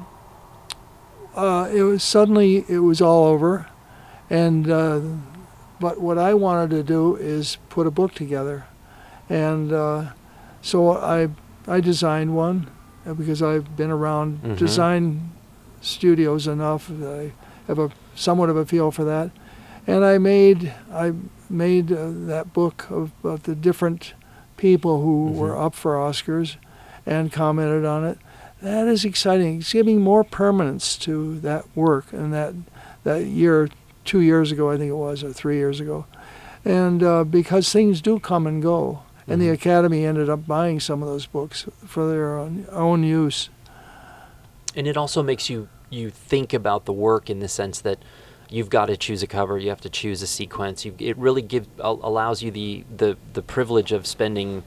[1.34, 3.68] uh, it was suddenly it was all over,
[4.28, 5.00] and uh,
[5.80, 8.66] but what I wanted to do is put a book together,
[9.32, 10.04] and uh,
[10.60, 11.28] so I
[11.66, 12.66] I designed one
[13.06, 14.56] uh, because I've been around Mhm.
[14.58, 15.30] design
[15.80, 17.32] studios enough I
[17.66, 19.30] have a somewhat of a feel for that,
[19.86, 21.12] and I made I
[21.48, 24.14] made uh, that book of, of the different
[24.56, 25.36] people who Mhm.
[25.40, 26.56] were up for Oscars
[27.06, 28.18] and commented on it.
[28.62, 29.58] That is exciting.
[29.58, 32.54] It's giving more permanence to that work and that
[33.04, 33.68] that year,
[34.04, 36.04] two years ago, I think it was, or three years ago,
[36.64, 39.00] and uh, because things do come and go,
[39.32, 39.54] and the Mhm.
[39.54, 43.48] Academy ended up buying some of those books for their own, own use.
[44.76, 47.98] And it also makes you you think about the work in the sense that
[48.48, 50.84] you've got to choose a cover, you have to choose a sequence.
[50.86, 54.62] You, it really give al- allows you the, the the privilege of spending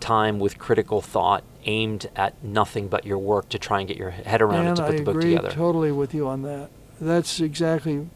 [0.00, 4.10] time with critical thought aimed at nothing but your work to try and get your
[4.10, 5.50] head around it to put I the book agree together.
[5.50, 6.68] totally with you on that.
[7.00, 8.06] That's exactly,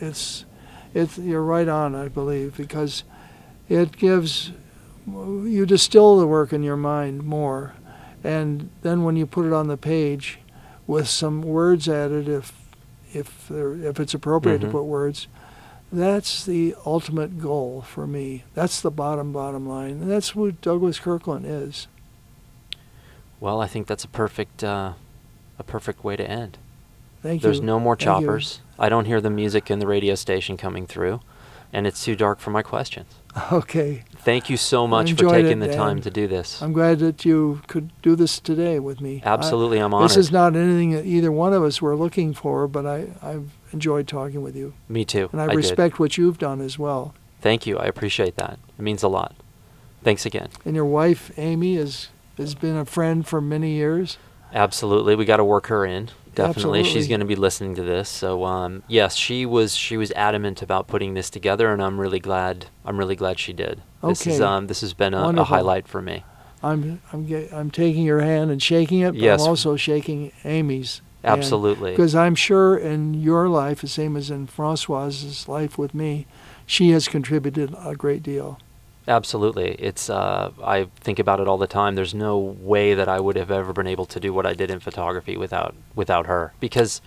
[0.00, 0.44] it's,
[0.94, 1.94] it's you're right on.
[1.94, 3.04] I believe because
[3.68, 4.50] it gives
[5.46, 7.74] you distill the work in your mind more,
[8.24, 10.38] and then when you put it on the page,
[10.86, 12.52] with some words added, if
[13.12, 14.66] if there, if it's appropriate Mhm.
[14.66, 15.28] to put words,
[15.90, 18.44] that's the ultimate goal for me.
[18.54, 21.86] That's the bottom bottom line, and that's what Douglas Kirkland is.
[23.40, 24.92] Well, I think that's a perfect uh,
[25.58, 26.58] a perfect way to end.
[27.22, 27.46] Thank you.
[27.46, 27.64] There's you.
[27.66, 28.60] no more choppers.
[28.78, 31.20] I don't hear the music in the radio station coming through,
[31.72, 33.08] and it's too dark for my questions.
[33.52, 34.02] Okay.
[34.28, 36.60] Thank you so much for taking the time to do this.
[36.60, 39.22] I'm glad that you could do this today with me.
[39.24, 40.10] Absolutely, I'm honored.
[40.10, 43.56] This is not anything that either one of us were looking for, but I, I've
[43.72, 44.74] enjoyed talking with you.
[44.86, 45.30] Me too.
[45.32, 45.56] And I, did.
[45.56, 47.14] respect what you've done as well.
[47.40, 47.78] Thank you.
[47.78, 48.58] I appreciate that.
[48.78, 49.34] It means a lot.
[50.04, 50.50] Thanks again.
[50.62, 54.18] And your wife, Amy, is, has been a friend for many years.
[54.52, 56.10] Absolutely, we got to work her in.
[56.46, 58.08] Definitely, she's going to be listening to this.
[58.08, 62.20] So, um, yes, she was she was adamant about putting this together, and I'm really
[62.20, 62.66] glad.
[62.84, 63.82] I'm really glad she did.
[64.02, 64.44] This is Okay.
[64.44, 66.24] um, this has been a, a highlight for me.
[66.62, 69.42] I'm, I'm, ge- I'm taking your hand and shaking it, but Yes.
[69.42, 71.02] I'm also shaking Amy's.
[71.24, 71.90] Absolutely.
[71.92, 76.26] Because I'm sure in your life, the same as in Francoise's life with me,
[76.66, 78.58] she has contributed a great deal.
[79.08, 79.70] Absolutely.
[79.78, 81.94] It's uh, I think about it all the time.
[81.94, 84.70] There's no way that I would have ever been able to do what I did
[84.70, 87.00] in photography without without her because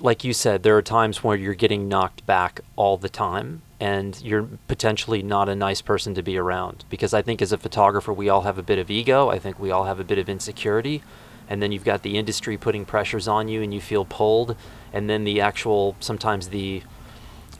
[0.00, 4.18] like you said, there are times where you're getting knocked back all the time and
[4.22, 8.10] you're potentially not a nice person to be around because I think as a photographer
[8.10, 9.28] we all have a bit of ego.
[9.28, 11.02] I think we all have a bit of insecurity
[11.50, 14.56] and then you've got the industry putting pressures on you and you feel pulled
[14.90, 16.82] and then the actual sometimes the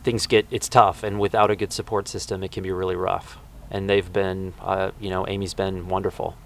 [0.04, 3.38] things get it's tough and without a good support system it can be really rough
[3.70, 6.36] and they've been uh, you know amy's been wonderful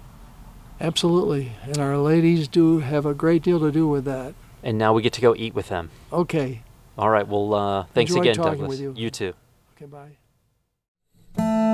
[0.81, 1.51] Absolutely.
[1.63, 4.33] And our ladies do have a great deal to do with that.
[4.63, 6.63] and now we get to go eat with them Okay.
[6.97, 8.93] all right well uh, thanks Enjoyed again douglas with you.
[8.95, 9.33] you too
[9.75, 9.85] Okay,
[11.37, 11.68] bye.